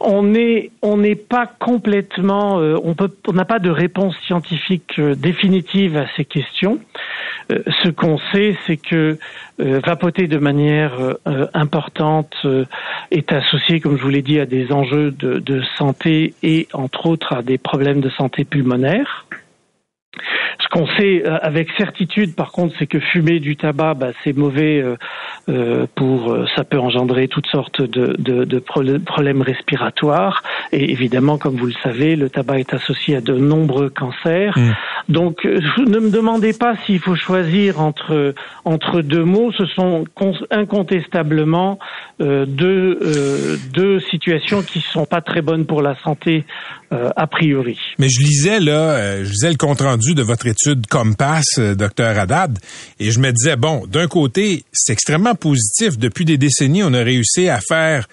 [0.00, 4.98] on n'est on n'est pas complètement euh, on peut on n'a pas de réponse scientifique
[4.98, 6.80] euh, définitive à ces questions.
[7.50, 9.18] Euh, ce qu'on sait, c'est que
[9.58, 11.16] vapoter de manière
[11.52, 12.46] importante
[13.10, 17.06] est associé, comme je vous l'ai dit, à des enjeux de, de santé et entre
[17.06, 19.26] autres à des problèmes de santé pulmonaire.
[20.60, 24.36] Ce qu'on sait euh, avec certitude, par contre, c'est que fumer du tabac, bah, c'est
[24.36, 24.96] mauvais euh,
[25.48, 30.42] euh, pour, ça peut engendrer toutes sortes de, de, de, problèmes respiratoires.
[30.72, 34.56] Et évidemment, comme vous le savez, le tabac est associé à de nombreux cancers.
[34.56, 34.72] Mmh.
[35.08, 38.34] Donc, ne me demandez pas s'il faut choisir entre
[38.64, 39.52] entre deux mots.
[39.52, 40.04] Ce sont
[40.50, 41.78] incontestablement
[42.20, 46.44] deux deux situations qui sont pas très bonnes pour la santé
[46.90, 47.78] a priori.
[47.98, 52.18] Mais je lisais là, je lisais le compte rendu de votre étude Compass, euh, docteur
[52.18, 52.58] Haddad,
[53.00, 55.98] et je me disais, bon, d'un côté, c'est extrêmement positif.
[55.98, 58.06] Depuis des décennies, on a réussi à faire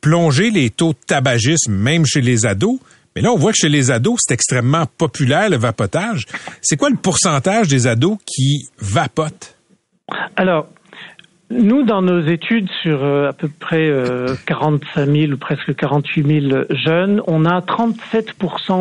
[0.00, 2.78] plonger les taux de tabagisme, même chez les ados.
[3.14, 6.24] Mais là, on voit que chez les ados, c'est extrêmement populaire, le vapotage.
[6.60, 9.56] C'est quoi le pourcentage des ados qui vapotent?
[10.36, 10.68] Alors,
[11.50, 13.90] nous, dans nos études sur euh, à peu près
[14.46, 18.34] 45 euh, 000 ou presque 48 000 jeunes, on a 37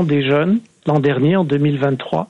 [0.05, 2.29] des jeunes l'an dernier, en 2023,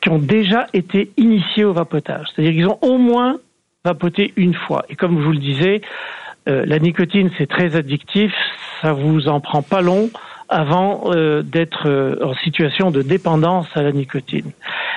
[0.00, 2.26] qui ont déjà été initiés au vapotage.
[2.34, 3.38] C'est-à-dire qu'ils ont au moins
[3.84, 4.84] vapoté une fois.
[4.88, 5.82] Et comme je vous le disais,
[6.48, 8.32] euh, la nicotine, c'est très addictif,
[8.82, 10.10] ça vous en prend pas long
[10.48, 14.52] avant euh, d'être euh, en situation de dépendance à la nicotine.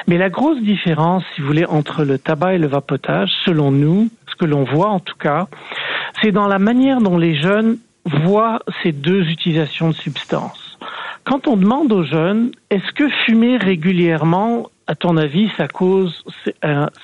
[0.07, 4.09] Mais la grosse différence, si vous voulez, entre le tabac et le vapotage, selon nous,
[4.29, 5.47] ce que l'on voit en tout cas,
[6.21, 10.66] c'est dans la manière dont les jeunes voient ces deux utilisations de substances.
[11.27, 16.23] Quand on demande aux jeunes, est-ce que fumer régulièrement, à ton avis, ça cause,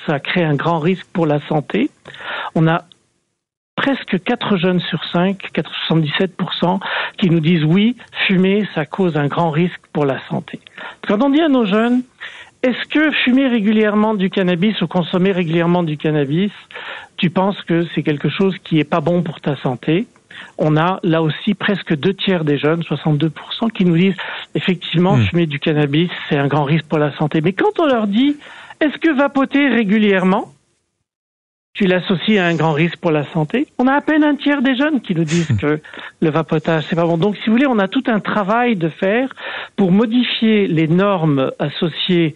[0.08, 1.90] ça crée un grand risque pour la santé?
[2.56, 2.86] On a
[3.76, 5.50] presque 4 jeunes sur 5,
[5.90, 6.80] 77%,
[7.18, 10.62] qui nous disent oui, fumer, ça cause un grand risque pour la santé.
[11.06, 12.04] Quand on dit à nos jeunes,
[12.62, 16.54] est-ce que fumer régulièrement du cannabis ou consommer régulièrement du cannabis,
[17.18, 20.08] tu penses que c'est quelque chose qui est pas bon pour ta santé?
[20.58, 24.16] On a là aussi presque deux tiers des jeunes, 62%, qui nous disent
[24.56, 25.26] effectivement hmm.
[25.26, 27.42] fumer du cannabis, c'est un grand risque pour la santé.
[27.42, 28.38] Mais quand on leur dit
[28.84, 30.52] est-ce que vapoter régulièrement,
[31.74, 33.68] tu l'associes à un grand risque pour la santé?
[33.80, 35.80] On a à peine un tiers des jeunes qui nous disent que
[36.20, 37.18] le vapotage, c'est pas bon.
[37.18, 39.34] Donc, si vous voulez, on a tout un travail de faire
[39.78, 42.36] pour modifier les normes associées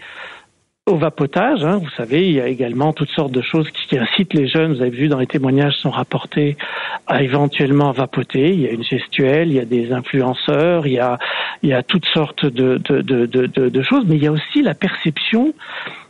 [0.88, 1.64] au vapotage.
[1.64, 1.78] Hein.
[1.78, 4.74] Vous savez, il y a également toutes sortes de choses qui, incitent les jeunes.
[4.74, 6.58] Vous avez vu dans les témoignages sont rapportés
[7.06, 8.50] à éventuellement vapoter.
[8.54, 11.20] Il y a une gestuelle, il y a des influenceurs, il y a,
[11.62, 14.32] il y a toutes sortes de, de, de, de, de choses, mais il y a
[14.32, 15.54] aussi la perception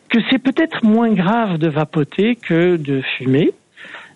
[0.10, 3.52] que c'est peut-être moins grave de vapoter que de fumer.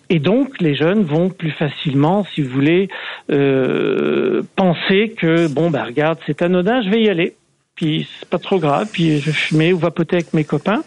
[0.08, 2.88] Et donc, les jeunes vont plus facilement, si vous voulez,
[3.30, 7.34] euh, penser que bon, bah regarde, c'est anodin, je vais y aller.
[7.74, 8.88] Puis c'est pas trop grave.
[8.92, 10.82] Puis je fumais ou vapotais avec mes copains.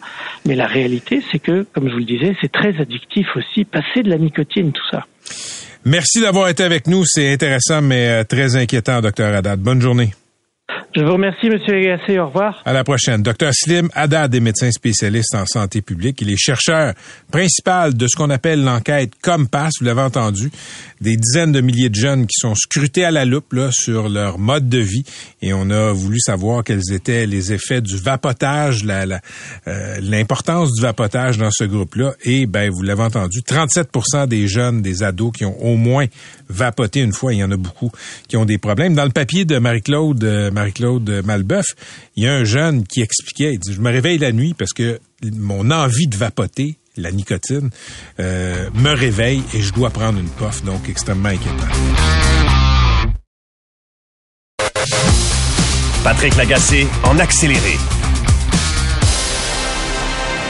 [0.46, 3.66] Mais la réalité, c'est que, comme je vous le disais, c'est très addictif aussi.
[3.66, 5.06] Passer de la nicotine, tout ça.
[5.86, 7.04] Merci d'avoir été avec nous.
[7.06, 9.60] C'est intéressant, mais euh, très inquiétant, docteur Haddad.
[9.60, 10.14] Bonne journée.
[10.96, 12.18] Je vous remercie, Monsieur Agassé.
[12.20, 12.62] Au revoir.
[12.64, 13.22] À la prochaine.
[13.22, 16.22] Docteur Slim Haddad est médecin spécialiste en santé publique.
[16.22, 16.94] Il est chercheur
[17.30, 19.74] principal de ce qu'on appelle l'enquête Compass.
[19.80, 20.50] Vous l'avez entendu.
[21.02, 24.40] Des dizaines de milliers de jeunes qui sont scrutés à la loupe là, sur leur
[24.40, 25.04] mode de vie.
[25.42, 31.38] Et on a voulu savoir quels étaient les effets du vapotage, euh, l'importance du vapotage
[31.38, 32.14] dans ce groupe-là.
[32.24, 33.90] Et ben, vous l'avez entendu, 37
[34.28, 36.06] des jeunes, des ados qui ont au moins
[36.50, 37.92] vapoté une fois, il y en a beaucoup
[38.28, 38.94] qui ont des problèmes.
[38.94, 41.66] Dans le papier de Marie-Claude, euh, Marie-Claude Claude Malbeuf,
[42.16, 44.72] il y a un jeune qui expliquait, il dit, je me réveille la nuit parce
[44.72, 45.00] que
[45.34, 47.70] mon envie de vapoter, la nicotine,
[48.20, 51.68] euh, me réveille et je dois prendre une puff, donc extrêmement inquiétant.
[56.04, 57.78] Patrick Lagacé en accéléré.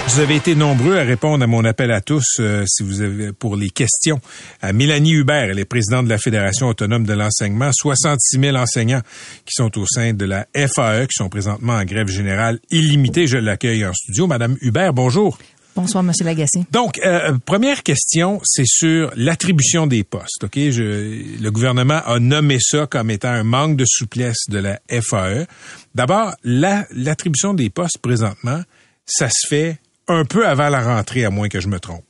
[0.07, 3.33] Vous avez été nombreux à répondre à mon appel à tous euh, si vous avez
[3.33, 4.21] pour les questions.
[4.61, 7.71] À Mélanie Hubert, elle est présidente de la Fédération autonome de l'enseignement.
[7.73, 9.01] 66 000 enseignants
[9.45, 13.27] qui sont au sein de la FAE, qui sont présentement en grève générale illimitée.
[13.27, 14.27] Je l'accueille en studio.
[14.27, 15.37] Madame Hubert, bonjour.
[15.75, 16.63] Bonsoir, Monsieur Lagacé.
[16.71, 20.45] Donc, euh, première question, c'est sur l'attribution des postes.
[20.45, 24.79] Ok, Je, le gouvernement a nommé ça comme étant un manque de souplesse de la
[24.87, 25.47] FAE.
[25.93, 28.61] D'abord, l'attribution des postes présentement,
[29.05, 32.03] ça se fait un peu avant la rentrée, à moins que je me trompe.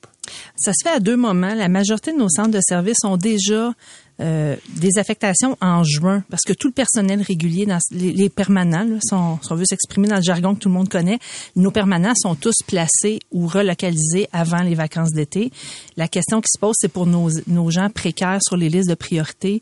[0.55, 1.53] Ça se fait à deux moments.
[1.53, 3.73] La majorité de nos centres de services ont déjà
[4.21, 9.39] euh, des affectations en juin parce que tout le personnel régulier, les, permanents, là, sont,
[9.43, 11.19] si on s'exprimer dans le jargon que tout le monde connaît,
[11.55, 15.51] nos permanents sont tous placés ou relocalisés avant les vacances d'été.
[15.97, 18.95] La question qui se pose, c'est pour nos, nos gens précaires sur les listes de
[18.95, 19.62] priorité.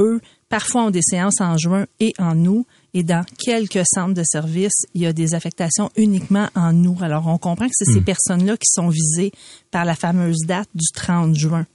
[0.00, 4.24] Eux, parfois ont des séances en juin et en août et dans quelques centres de
[4.24, 6.96] services, il y a des affectations uniquement en nous.
[7.00, 8.04] Alors, on comprend que c'est ces hmm.
[8.04, 9.32] personnes-là qui sont visées
[9.70, 11.66] par la fameuse date du 30 juin.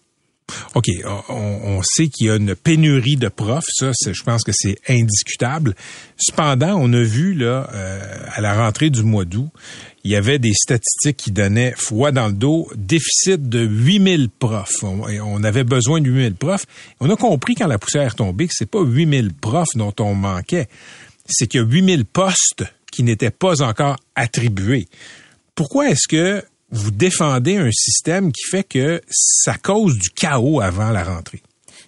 [0.76, 0.86] OK,
[1.30, 5.76] on, sait qu'il y a une pénurie de profs, ça, je pense que c'est indiscutable.
[6.16, 8.00] Cependant, on a vu là euh,
[8.34, 9.50] à la rentrée du mois d'août,
[10.06, 14.84] il y avait des statistiques qui donnaient froid dans le dos, déficit de 8000 profs.
[14.84, 16.66] On, on avait besoin de 8000 profs.
[17.02, 20.14] On a compris quand la poussière est tombée que c'est pas 8000 profs dont on
[20.16, 20.70] manquait,
[21.28, 24.88] c'est qu'il y a 8000 postes qui n'étaient pas encore attribués.
[25.56, 30.92] Pourquoi est-ce que vous défendez un système qui fait que ça cause du chaos avant
[30.92, 31.42] la rentrée?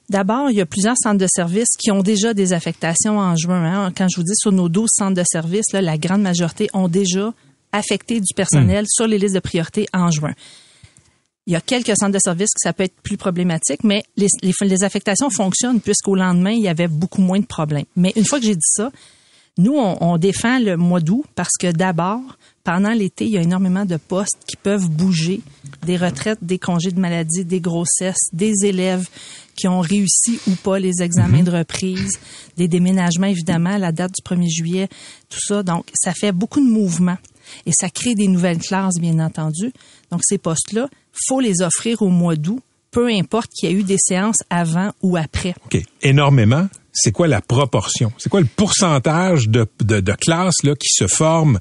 [0.10, 3.64] D'abord, il y a plusieurs centres de services qui ont déjà des affectations en juin.
[3.64, 3.94] Hein.
[3.96, 6.88] Quand je vous dis sur nos 12 centres de services, là, la grande majorité ont
[6.88, 7.32] déjà
[7.72, 8.90] affecté du personnel hmm.
[8.90, 10.34] sur les listes de priorité en juin.
[11.46, 14.28] Il y a quelques centres de services que ça peut être plus problématique, mais les,
[14.42, 17.86] les, les affectations fonctionnent puisqu'au lendemain, il y avait beaucoup moins de problèmes.
[17.96, 18.92] Mais une fois que j'ai dit ça,
[19.60, 22.22] nous, on, défend le mois d'août parce que d'abord,
[22.64, 25.42] pendant l'été, il y a énormément de postes qui peuvent bouger,
[25.86, 29.10] des retraites, des congés de maladie, des grossesses, des élèves
[29.58, 32.18] qui ont réussi ou pas les examens de reprise,
[32.56, 34.88] des déménagements évidemment à la date du 1er juillet,
[35.28, 35.62] tout ça.
[35.62, 37.18] Donc, ça fait beaucoup de mouvements
[37.66, 39.74] et ça crée des nouvelles classes, bien entendu.
[40.10, 40.88] Donc, ces postes-là,
[41.28, 44.92] faut les offrir au mois d'août, peu importe qu'il y ait eu des séances avant
[45.02, 45.54] ou après.
[45.66, 45.82] OK.
[46.02, 48.12] Énormément c'est quoi la proportion?
[48.18, 51.60] C'est quoi le pourcentage de, de, classes là, qui se forment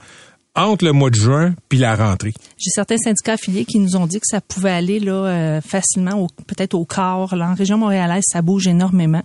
[0.54, 2.32] entre le mois de juin puis la rentrée?
[2.56, 6.26] J'ai certains syndicats affiliés qui nous ont dit que ça pouvait aller là euh, facilement,
[6.46, 7.36] peut-être au quart.
[7.36, 9.22] Là, en région montréalaise, ça bouge énormément.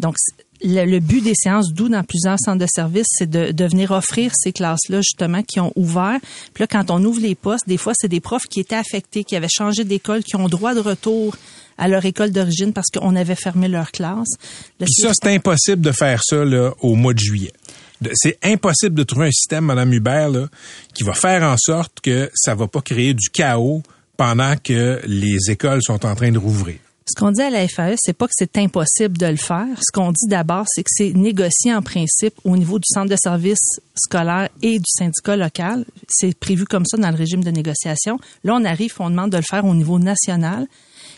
[0.00, 0.16] Donc,
[0.62, 4.32] le, but des séances d'où dans plusieurs centres de services, c'est de, de, venir offrir
[4.34, 6.18] ces classes-là, justement, qui ont ouvert.
[6.52, 9.24] Puis là, quand on ouvre les postes, des fois, c'est des profs qui étaient affectés,
[9.24, 11.36] qui avaient changé d'école, qui ont droit de retour
[11.78, 14.28] à leur école d'origine parce qu'on avait fermé leur classe.
[14.78, 17.52] Puis ça, c'est impossible de faire ça là, au mois de juillet.
[18.14, 20.48] C'est impossible de trouver un système, Madame Hubert, là,
[20.94, 23.82] qui va faire en sorte que ça va pas créer du chaos
[24.16, 26.76] pendant que les écoles sont en train de rouvrir.
[27.06, 29.66] Ce qu'on dit à la FAE, c'est pas que c'est impossible de le faire.
[29.78, 33.16] Ce qu'on dit d'abord, c'est que c'est négocié en principe au niveau du centre de
[33.16, 35.84] services scolaire et du syndicat local.
[36.08, 38.18] C'est prévu comme ça dans le régime de négociation.
[38.42, 40.66] Là, on arrive, on demande de le faire au niveau national.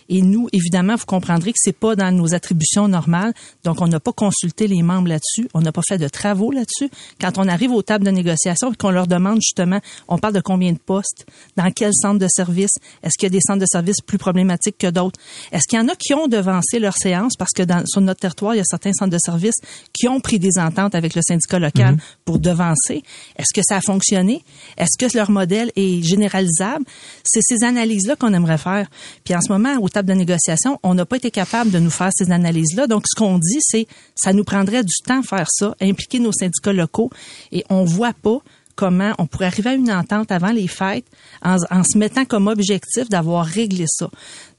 [0.09, 3.33] Et nous, évidemment, vous comprendrez que c'est pas dans nos attributions normales.
[3.65, 5.49] Donc, on n'a pas consulté les membres là-dessus.
[5.55, 6.91] On n'a pas fait de travaux là-dessus.
[7.21, 10.41] Quand on arrive aux tables de négociation et qu'on leur demande justement, on parle de
[10.41, 12.71] combien de postes, dans quel centre de service,
[13.03, 15.19] est-ce qu'il y a des centres de service plus problématiques que d'autres?
[15.53, 18.21] Est-ce qu'il y en a qui ont devancé leur séance parce que dans, sur notre
[18.21, 19.55] territoire, il y a certains centres de service
[19.93, 22.01] qui ont pris des ententes avec le syndicat local Mhm.
[22.25, 23.03] pour devancer?
[23.37, 24.45] Est-ce que ça a fonctionné?
[24.77, 26.85] Est-ce que leur modèle est généralisable?
[27.25, 28.89] C'est ces analyses-là qu'on aimerait faire.
[29.25, 32.31] Puis en ce moment, de négociation, on n'a pas été capable de nous faire ces
[32.31, 32.87] analyses-là.
[32.87, 36.73] Donc, ce qu'on dit, c'est ça nous prendrait du temps faire ça, impliquer nos syndicats
[36.73, 37.11] locaux,
[37.53, 38.39] et on voit pas
[38.77, 41.07] comment on pourrait arriver à une entente avant les fêtes
[41.43, 44.11] en, en se mettant comme objectif d'avoir réglé ça.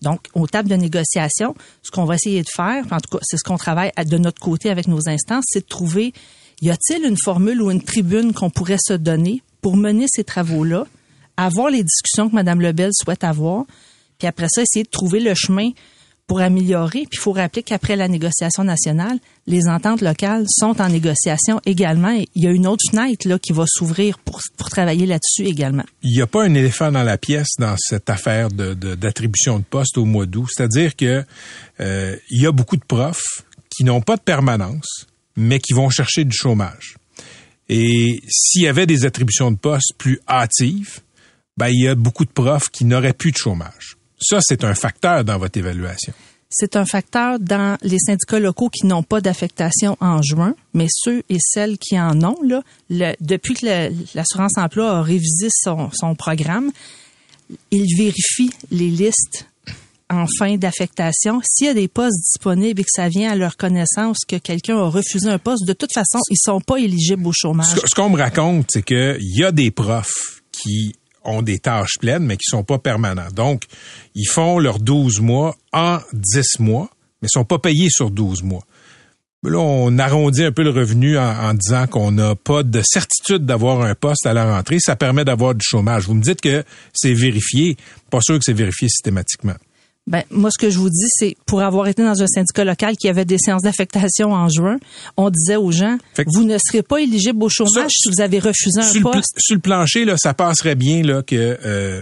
[0.01, 3.37] Donc, aux tables de négociation, ce qu'on va essayer de faire, en tout cas, c'est
[3.37, 6.13] ce qu'on travaille de notre côté avec nos instances, c'est de trouver,
[6.61, 10.87] y a-t-il une formule ou une tribune qu'on pourrait se donner pour mener ces travaux-là,
[11.37, 13.65] avoir les discussions que Mme Lebel souhaite avoir,
[14.17, 15.71] puis après ça, essayer de trouver le chemin
[16.27, 17.05] pour améliorer.
[17.09, 22.11] Puis il faut rappeler qu'après la négociation nationale, les ententes locales sont en négociation également.
[22.35, 25.85] Il y a une autre fenêtre là qui va s'ouvrir pour, pour travailler là-dessus également.
[26.03, 29.59] Il n'y a pas un éléphant dans la pièce dans cette affaire de, de- d'attribution
[29.59, 30.49] de, poste au mois d'août.
[30.53, 31.23] C'est-à-dire que
[31.79, 35.89] euh, il y a beaucoup de profs qui n'ont pas de permanence, mais qui vont
[35.89, 36.95] chercher du chômage.
[37.69, 40.99] Et s'il y avait des attributions de poste plus hâtives,
[41.57, 43.97] ben, il y a beaucoup de profs qui n'auraient plus de chômage.
[44.19, 46.13] Ça, c'est un facteur dans votre évaluation.
[46.49, 51.21] C'est un facteur dans les syndicats locaux qui n'ont pas d'affectation en juin, mais ceux
[51.29, 53.65] et celles qui en ont, là, le- depuis que
[54.15, 56.71] l'assurance emploi a révisé son, son programme,
[57.71, 59.45] il vérifie les listes
[60.09, 61.41] en fin d'affectation.
[61.43, 64.77] S'il y a des postes disponibles et que ça vient à leur connaissance que quelqu'un
[64.77, 67.67] a refusé un poste, de toute façon, ils sont pas éligibles au chômage.
[67.75, 70.95] Ce, ce qu'on me raconte, c'est qu'il y a des profs qui
[71.27, 73.29] ont des tâches pleines, mais qui sont pas permanents.
[73.33, 73.63] Donc,
[74.15, 76.89] ils font leurs 12 mois en 10 mois,
[77.21, 78.63] mais sont pas payés sur 12 mois.
[79.43, 83.45] Là, on arrondit un peu le revenu en, en disant qu'on n'a pas de certitude
[83.45, 84.77] d'avoir un poste à la rentrée.
[84.79, 86.05] Ça permet d'avoir du chômage.
[86.07, 86.63] Vous me dites que
[86.93, 87.77] c'est vérifié.
[88.09, 89.55] Pas sûr que c'est vérifié systématiquement.
[90.07, 92.95] Ben, moi, ce que je vous dis, c'est pour avoir été dans un syndicat local
[92.95, 94.77] qui avait des séances d'affectation en juin,
[95.17, 98.39] on disait aux gens, vous ne serez pas éligible au chômage Ça, si vous avez
[98.39, 99.35] refusé un sur, le, pla- poste.
[99.37, 102.01] sur le plancher, là, ça passerait bien là que, euh,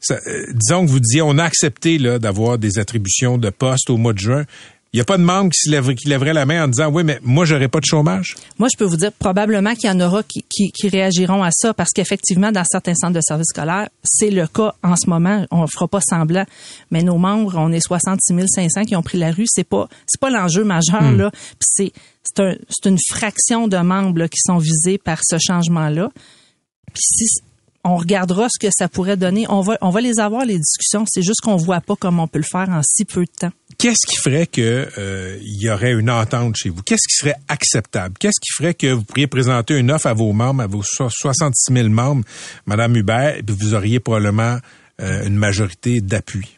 [0.00, 3.88] ça- euh, disons que vous disiez, on a accepté là d'avoir des attributions de poste
[3.88, 4.44] au mois de juin.
[4.92, 7.04] Il n'y a pas de membre qui, lèverait, qui lèverait la main en disant, oui,
[7.04, 8.34] mais moi, j'aurais pas de chômage.
[8.58, 11.50] Moi, je peux vous dire probablement qu'il y en aura qui, qui, qui réagiront à
[11.52, 15.44] ça parce qu'effectivement, dans certains centres de services scolaires, c'est le cas en ce moment.
[15.50, 16.46] On ne fera pas semblant.
[16.90, 19.44] Mais nos membres, on est 66 500 qui ont pris la rue.
[19.46, 21.30] C'est pas, c'est pas l'enjeu majeur, là.
[21.30, 25.36] Puis c'est, c'est un, c'est une fraction de membres, là, qui sont visés par ce
[25.38, 26.10] changement-là.
[26.94, 27.26] Puis si
[27.86, 31.04] on regardera ce que ça pourrait donner, on va, on va les avoir, les discussions.
[31.08, 33.52] C'est juste qu'on voit pas comment on peut le faire en si peu de temps.
[33.78, 36.82] Qu'est-ce qui ferait que euh, il y aurait une entente chez vous?
[36.82, 38.14] Qu'est-ce qui serait acceptable?
[38.18, 41.08] Qu'est-ce qui ferait que vous pourriez présenter une offre à vos membres, à vos so-
[41.10, 42.24] 66 000 membres,
[42.66, 44.58] Madame Hubert, et puis vous auriez probablement
[45.02, 46.55] euh, une majorité d'appui?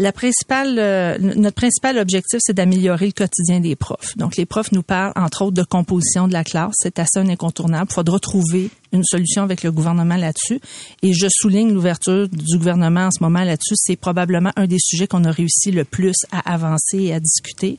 [0.00, 0.12] La
[0.52, 4.16] euh, notre principal objectif, c'est d'améliorer le quotidien des profs.
[4.16, 6.74] Donc, les profs nous parlent, entre autres, de composition de la classe.
[6.78, 7.88] C'est assez un incontournable.
[7.90, 10.60] Il faudra trouver une solution avec le gouvernement là-dessus.
[11.02, 13.74] Et je souligne l'ouverture du gouvernement en ce moment là-dessus.
[13.74, 17.76] C'est probablement un des sujets qu'on a réussi le plus à avancer et à discuter.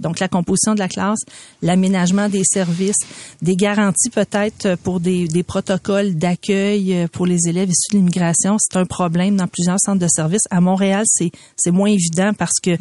[0.00, 1.20] Donc, la composition de la classe,
[1.62, 2.96] l'aménagement des services,
[3.42, 8.56] des garanties peut-être pour des, des protocoles d'accueil euh, pour les élèves issus de l'immigration.
[8.58, 10.42] C'est un problème dans plusieurs centres de services.
[10.50, 12.76] À Montréal, c'est, c'est moins évident parce que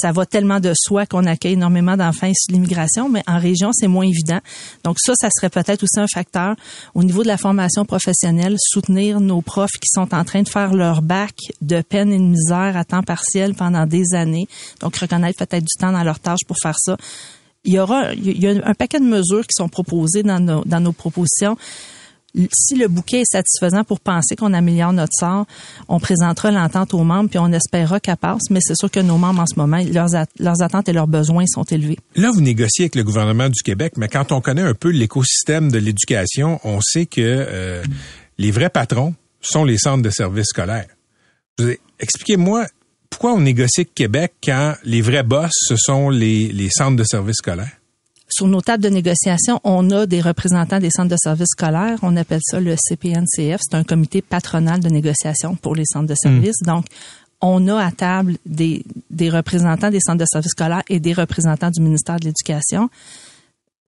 [0.00, 3.70] ça va tellement de soi qu'on accueille énormément d'enfants issus de l'immigration, mais en région,
[3.72, 4.40] c'est moins évident.
[4.82, 6.56] Donc ça, ça serait peut-être aussi un facteur
[6.94, 10.74] au niveau de la formation professionnelle, soutenir nos profs qui sont en train de faire
[10.74, 14.46] leur bac de peine et de misère à temps partiel pendant des années.
[14.80, 16.96] Donc reconnaître peut-être du temps dans leur tâche pour faire ça.
[17.64, 20.64] Il y aura, il y a un paquet de mesures qui sont proposées dans nos,
[20.64, 21.56] dans nos propositions
[22.52, 25.46] si le bouquet est satisfaisant pour penser qu'on améliore notre sort,
[25.88, 28.42] on présentera l'entente aux membres puis on espérera qu'elle passe.
[28.50, 31.06] Mais c'est sûr que nos membres en ce moment, leurs, at- leurs attentes et leurs
[31.06, 31.98] besoins sont élevés.
[32.16, 35.70] Là, vous négociez avec le gouvernement du Québec, mais quand on connaît un peu l'écosystème
[35.70, 37.82] de l'éducation, on sait que euh,
[38.38, 40.86] les vrais patrons sont les centres de services scolaires.
[42.00, 42.66] Expliquez-moi
[43.10, 47.36] pourquoi on négocie avec Québec quand les vrais boss, ce sont les centres de services
[47.36, 47.70] scolaires?
[48.36, 52.00] Sur nos tables de négociation, on a des représentants des centres de services scolaires.
[52.02, 53.60] On appelle ça le CPNCF.
[53.62, 56.60] C'est un comité patronal de négociation pour les centres de services.
[56.66, 56.84] Donc,
[57.40, 61.70] on a à table des, des représentants des centres de services scolaires et des représentants
[61.70, 62.90] du ministère de l'Éducation.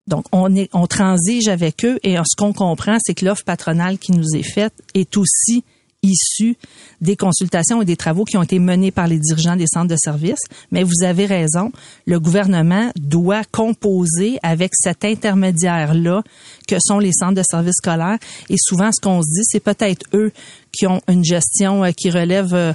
[0.07, 3.99] Donc, on, est, on transige avec eux et ce qu'on comprend, c'est que l'offre patronale
[3.99, 5.65] qui nous est faite est aussi
[6.03, 6.57] issue
[7.01, 9.97] des consultations et des travaux qui ont été menés par les dirigeants des centres de
[9.97, 10.43] services.
[10.71, 11.73] Mais vous avez raison,
[12.07, 16.23] le gouvernement doit composer avec cet intermédiaire-là
[16.69, 18.19] que sont les centres de services scolaires.
[18.49, 20.33] Et souvent, ce qu'on se dit, c'est peut-être eux
[20.73, 22.75] qui ont une gestion euh, qui relève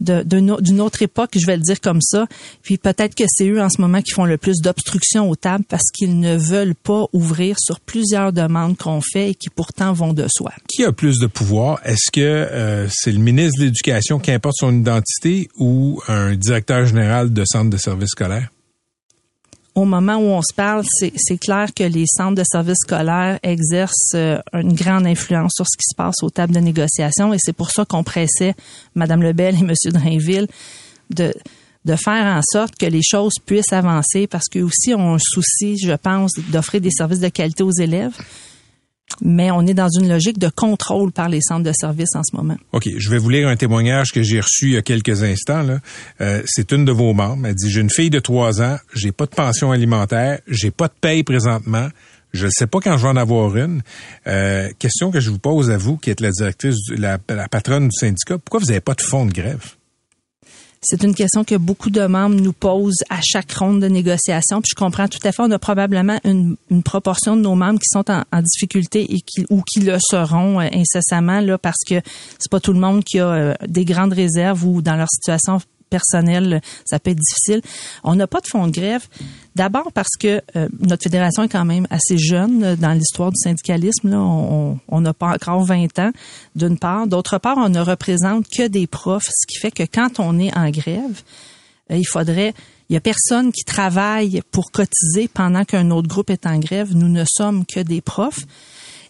[0.00, 2.26] d'une autre époque, je vais le dire comme ça.
[2.62, 5.64] Puis peut-être que c'est eux en ce moment qui font le plus d'obstruction aux tables
[5.68, 10.12] parce qu'ils ne veulent pas ouvrir sur plusieurs demandes qu'on fait et qui pourtant vont
[10.12, 10.52] de soi.
[10.68, 11.80] Qui a plus de pouvoir?
[11.84, 16.86] Est-ce que euh, c'est le ministre de l'Éducation qui importe son identité ou un directeur
[16.86, 18.48] général de centre de services scolaires?
[19.78, 24.14] Au moment où on se parle, c'est clair que les centres de services scolaires exercent
[24.14, 27.52] euh, une grande influence sur ce qui se passe aux tables de négociation et c'est
[27.52, 28.54] pour ça qu'on pressait
[28.96, 29.72] Mme Lebel et M.
[29.92, 30.48] Drainville
[31.10, 31.32] de,
[31.84, 35.78] de faire en sorte que les choses puissent avancer parce qu'eux aussi ont un souci,
[35.78, 38.16] je pense, d'offrir des services de qualité aux élèves
[39.20, 42.36] mais on est dans une logique de contrôle par les centres de services en ce
[42.36, 42.56] moment.
[42.72, 45.66] OK, je vais vous lire un témoignage que j'ai reçu il y a quelques instants.
[46.20, 47.46] Euh, c'est une de vos membres.
[47.46, 50.88] Elle dit, j'ai une fille de trois ans, j'ai pas de pension alimentaire, j'ai pas
[50.88, 51.88] de paye présentement.
[52.34, 53.82] Je ne sais pas quand je vais en avoir une.
[54.26, 57.88] Euh, question que je vous pose à vous, qui êtes la directrice, la, la patronne
[57.88, 58.36] du syndicat.
[58.36, 59.77] Pourquoi vous n'avez pas de fonds de grève?
[60.80, 64.60] C'est une question que beaucoup de membres nous posent à chaque ronde de négociation.
[64.60, 65.42] Puis je comprends tout à fait.
[65.42, 69.62] On a probablement une, proportion de nos membres qui sont en, difficulté et qui ou
[69.62, 71.96] qui le seront euh, incessamment là parce que
[72.38, 75.60] c'est pas tout le monde qui a euh, des grandes réserves ou dans leur situation
[75.88, 77.62] personnel, ça peut être difficile.
[78.04, 79.06] On n'a pas de fonds de grève.
[79.56, 83.38] D'abord parce que euh, notre fédération est quand même assez jeune euh, dans l'histoire du
[83.42, 84.10] syndicalisme.
[84.10, 84.18] Là.
[84.18, 86.12] On n'a pas encore 20 ans,
[86.54, 87.06] d'une part.
[87.06, 90.56] D'autre part, on ne représente que des profs, ce qui fait que quand on est
[90.56, 91.22] en grève,
[91.90, 92.54] euh, il faudrait
[92.88, 96.94] il y a personne qui travaille pour cotiser pendant qu'un autre groupe est en grève.
[96.94, 98.46] Nous ne sommes que des profs.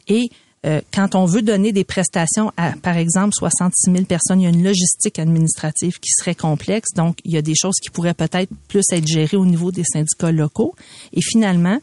[0.09, 0.31] Et
[0.67, 4.47] euh, quand on veut donner des prestations à, par exemple, 66 000 personnes, il y
[4.47, 6.93] a une logistique administrative qui serait complexe.
[6.95, 9.85] Donc, il y a des choses qui pourraient peut-être plus être gérées au niveau des
[9.85, 10.75] syndicats locaux.
[11.13, 11.79] Et finalement,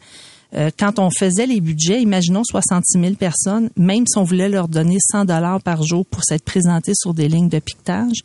[0.53, 4.67] euh, quand on faisait les budgets, imaginons 66 000 personnes, même si on voulait leur
[4.67, 8.19] donner 100 dollars par jour pour s'être présentés sur des lignes de piquetage,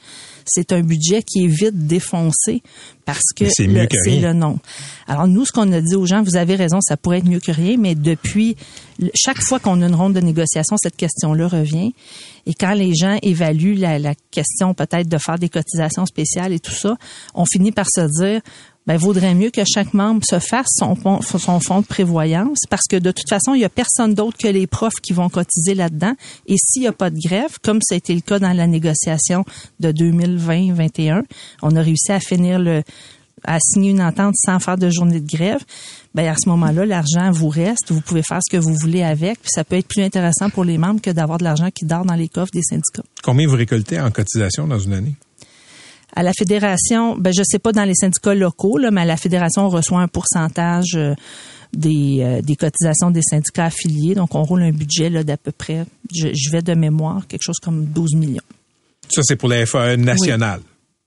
[0.44, 2.62] c'est un budget qui est vite défoncé
[3.04, 4.58] parce que c'est le, nom.
[5.08, 7.40] Alors nous, ce qu'on a dit aux gens, vous avez raison, ça pourrait être mieux
[7.40, 8.56] que rien, mais depuis
[9.14, 11.92] chaque fois qu'on a une ronde de négociation, cette question-là revient.
[12.46, 16.60] Et quand les gens évaluent la, la question peut-être de faire des cotisations spéciales et
[16.60, 16.96] tout ça,
[17.34, 18.40] on finit par se dire
[18.86, 23.10] ben, vaudrait mieux que chaque membre se fasse son, fonds de prévoyance parce que de
[23.10, 26.14] toute façon, il n'y a personne d'autre que les profs qui vont cotiser là-dedans.
[26.46, 28.66] Et s'il n'y a pas de grève, comme ça a été le cas dans la
[28.66, 29.44] négociation
[29.80, 31.22] de 2020-21,
[31.62, 32.82] on a réussi à finir le,
[33.44, 35.62] à signer une entente sans faire de journée de grève,
[36.14, 39.38] ben à ce moment-là, l'argent vous reste, vous pouvez faire ce que vous voulez avec,
[39.44, 42.14] ça peut être plus intéressant pour les membres que d'avoir de l'argent qui dort dans
[42.14, 43.04] les coffres des syndicats.
[43.22, 45.14] Combien vous récoltez en cotisation dans une année?
[46.14, 49.16] À la fédération, ben je sais pas dans les syndicats locaux, là, mais à la
[49.16, 51.14] fédération, on reçoit un pourcentage euh,
[51.72, 54.14] des, euh, des cotisations des syndicats affiliés.
[54.14, 57.86] Donc, on roule un budget d'à peu près, je, vais de mémoire, quelque chose comme
[57.86, 58.42] 12 millions.
[59.08, 60.60] Ça, c'est pour la FAE nationale.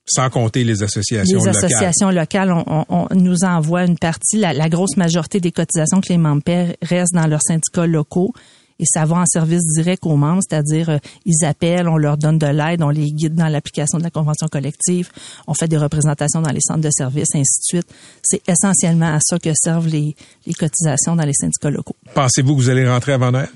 [0.05, 1.53] Sans compter les associations locales.
[1.53, 4.37] Les associations locales, on, nous envoie une partie.
[4.37, 8.33] La, la, grosse majorité des cotisations que les membres paient restent dans leurs syndicats locaux
[8.79, 12.37] et ça va en service direct aux membres, c'est-à-dire euh, ils appellent, on leur donne
[12.37, 15.09] de l'aide, on les guide dans l'application de la convention collective,
[15.47, 17.87] on fait des représentations dans les centres de services, ainsi de suite.
[18.23, 20.15] C'est essentiellement à ça que servent les,
[20.45, 21.95] les cotisations dans les syndicats locaux.
[22.13, 23.49] Pensez-vous que vous allez rentrer avant Noël?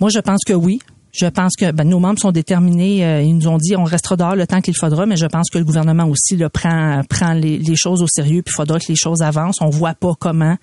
[0.00, 0.78] Moi, je pense que oui.
[1.12, 3.02] Je pense que ben, nos membres sont déterminés.
[3.02, 5.48] Euh, ils nous ont dit on restera dehors le temps qu'il faudra, mais je pense
[5.48, 8.42] que le gouvernement aussi le prend prend les, les choses au sérieux.
[8.42, 9.62] Puis il faudra que les choses avancent.
[9.62, 10.56] On voit pas comment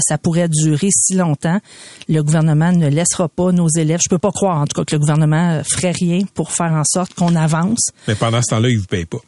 [0.00, 1.60] ça pourrait durer si longtemps.
[2.08, 4.00] Le gouvernement ne laissera pas nos élèves.
[4.04, 6.84] Je peux pas croire, en tout cas, que le gouvernement ferait rien pour faire en
[6.84, 7.90] sorte qu'on avance.
[8.06, 9.20] Mais pendant ce temps-là, ils vous payent pas.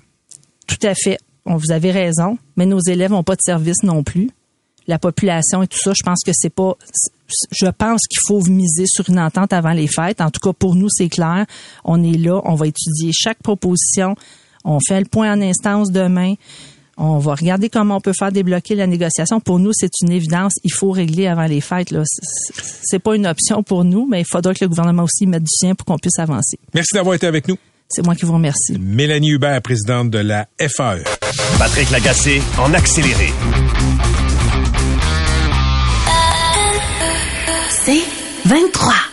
[0.67, 1.19] Tout à fait.
[1.45, 2.39] Vous avez raison.
[2.57, 4.31] Mais nos élèves n'ont pas de service non plus.
[4.87, 6.77] La population et tout ça, je pense que c'est pas.
[7.53, 10.21] Je pense qu'il faut miser sur une entente avant les fêtes.
[10.21, 11.47] En tout cas, pour nous, c'est clair.
[11.85, 14.17] On est là, on va étudier chaque proposition.
[14.65, 16.35] On fait le point en instance demain.
[17.05, 19.41] On va regarder comment on peut faire débloquer la négociation.
[19.41, 20.55] Pour nous, c'est une évidence.
[20.63, 21.91] Il faut régler avant les fêtes.
[21.91, 22.05] Là.
[22.85, 25.51] C'est pas une option pour nous, mais il faudra que le gouvernement aussi mette du
[25.51, 26.61] sien pour qu'on puisse avancer.
[26.73, 27.57] Merci d'avoir été avec nous.
[27.89, 28.79] C'est moi qui vous remercie.
[28.79, 31.03] Mélanie Hubert, présidente de la FAE.
[31.59, 33.33] Patrick Lagacé en accéléré.
[37.85, 38.03] C'est
[38.45, 39.12] 23.